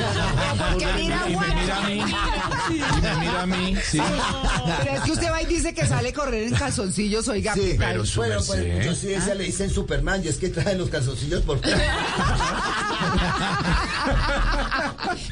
Y 2.70 3.02
me 3.02 3.16
mira 3.18 3.42
a 3.42 3.46
mí. 3.46 3.76
Sí. 3.90 4.00
pero 4.84 4.96
es 4.96 5.02
que 5.02 5.12
usted 5.12 5.32
va 5.32 5.42
y 5.42 5.46
dice 5.46 5.74
que 5.74 5.86
sale 5.86 6.10
a 6.10 6.14
correr 6.14 6.44
en 6.48 6.54
calzoncillos, 6.56 7.28
oiga. 7.28 7.54
Sí, 7.54 7.76
Pero 7.78 8.06
su 8.06 8.20
bueno, 8.20 8.40
pues, 8.46 8.86
yo 8.86 8.96
sí, 8.96 9.14
esa 9.14 9.36
le 9.36 9.44
dicen 9.46 9.70
Superman, 9.70 10.22
y 10.24 10.28
es 10.30 10.38
que 10.38 10.50
trae 10.50 10.76
los 10.76 10.90
calzoncillos 10.90 11.42
por 11.44 11.60
fuera. 11.62 11.78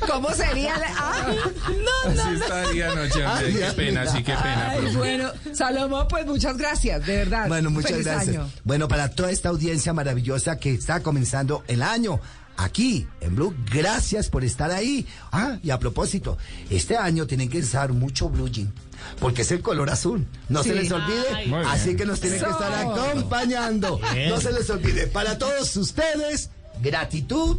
¿Cómo 0.08 0.30
sería? 0.34 0.78
la- 0.78 0.94
Ah, 0.96 1.26
no, 1.70 2.14
no, 2.14 2.22
Así 2.24 2.34
estaría 2.36 2.92
anoche, 2.92 3.26
hombre. 3.26 3.54
Qué 3.54 3.66
pena, 3.76 4.06
sí, 4.08 4.24
qué 4.24 4.34
pena. 4.34 4.70
Ay, 4.72 4.96
bueno, 4.96 5.32
Salomón, 5.54 6.08
pues 6.10 6.26
muchas 6.26 6.58
gracias, 6.58 7.06
de 7.06 7.18
verdad. 7.18 7.48
Bueno, 7.48 7.70
muchas 7.70 7.92
Feliz 7.92 8.06
gracias. 8.06 8.36
año. 8.36 8.50
Bueno, 8.64 8.88
para 8.88 9.10
toda 9.10 9.32
esta 9.32 9.50
audiencia 9.50 9.94
maravillosa 9.94 10.58
que 10.58 10.74
está 10.74 11.02
comenzando 11.02 11.64
el 11.68 11.82
año. 11.82 12.20
Aquí 12.58 13.08
en 13.22 13.36
Blue, 13.36 13.56
gracias 13.72 14.30
por 14.30 14.44
estar 14.44 14.72
ahí. 14.72 15.06
Ah, 15.32 15.58
y 15.64 15.72
a 15.72 15.80
propósito, 15.80 16.38
este 16.70 16.96
año 16.98 17.26
tienen 17.26 17.50
que 17.50 17.60
usar 17.60 17.94
mucho 17.94 18.30
blue 18.30 18.48
jean, 18.50 18.72
porque 19.20 19.42
es 19.42 19.52
el 19.52 19.62
color 19.62 19.90
azul. 19.90 20.26
No 20.50 20.64
se 20.64 20.74
les 20.76 20.92
olvide, 20.92 21.24
Ay. 21.36 21.52
Así 21.68 21.96
que 21.96 22.06
nos 22.06 22.20
tienen 22.20 22.40
que 22.40 22.50
estar 22.50 22.74
acompañando. 22.74 24.00
No 24.30 24.40
se 24.40 24.52
les 24.52 24.70
olvide. 24.70 25.08
Para 25.08 25.38
todos 25.38 25.76
ustedes, 25.76 26.50
gratitud 26.82 27.58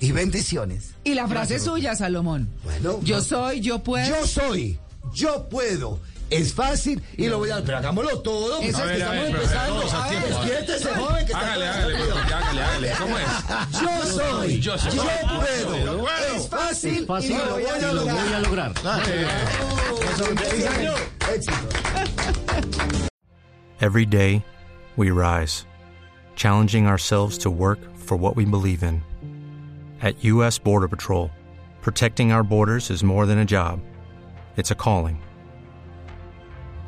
y 0.00 0.12
bendiciones. 0.12 0.90
Y 1.04 1.14
la 1.14 1.28
frase 1.28 1.58
suya, 1.58 1.94
Salomón. 1.94 2.48
Bueno, 2.64 3.00
Yo 3.02 3.16
no- 3.18 3.22
soy, 3.22 3.60
yo 3.60 3.82
puedo. 3.82 4.08
Yo 4.08 4.26
soy 4.26 4.78
yo 5.14 5.48
puedo. 5.48 6.00
Es 6.30 6.54
fácil 6.54 7.02
y 7.16 7.26
lo 7.28 7.38
voy 7.38 7.50
a... 7.50 7.60
Pero 7.60 7.78
hagámoslo 7.78 8.20
todo, 8.20 8.60
es 8.60 8.68
es 8.70 8.76
que 8.76 8.82
A 8.82 8.84
ver, 8.84 8.94
a 8.94 8.96
estamos 8.98 9.22
ver, 9.24 9.34
empezando. 9.34 9.80
todos 9.80 9.94
a 9.94 10.04
ah, 10.04 10.08
tiempo. 10.08 10.28
Despiértese, 10.28 10.88
joven, 10.94 11.26
que 11.26 11.32
está 11.32 11.38
Hágale, 11.40 11.66
todo 11.66 12.18
hágale, 12.18 12.34
hágale, 12.34 12.62
hágale. 12.62 12.92
¿Cómo 12.98 13.18
es? 13.18 13.26
Yo 13.80 14.06
soy, 14.06 14.60
yo, 14.60 14.76
Yo 14.76 14.78
soy. 14.78 14.98
puedo. 15.00 15.84
Yo 15.84 15.98
puedo. 15.98 16.36
Es 16.36 16.48
fácil, 16.48 17.06
Fácil 17.06 17.32
y 17.32 17.34
lo 17.36 17.50
voy 17.50 17.64
a 17.64 17.78
y 17.78 17.82
lo 17.94 18.02
voy 18.04 18.10
a 18.10 18.40
lograr. 18.40 18.72
lograr. 18.84 19.02
Éxito. 21.34 22.80
Every 23.80 24.06
day, 24.06 24.44
we 24.96 25.10
rise, 25.10 25.66
challenging 26.36 26.86
ourselves 26.86 27.38
to 27.38 27.50
work 27.50 27.78
for 27.96 28.16
what 28.16 28.36
we 28.36 28.44
believe 28.44 28.82
in. 28.84 29.02
At 30.00 30.22
U.S. 30.24 30.58
Border 30.58 30.86
Patrol, 30.88 31.30
protecting 31.82 32.30
our 32.30 32.44
borders 32.44 32.90
is 32.90 33.02
more 33.02 33.26
than 33.26 33.38
a 33.38 33.44
job, 33.44 33.80
it's 34.56 34.70
a 34.70 34.74
calling. 34.74 35.18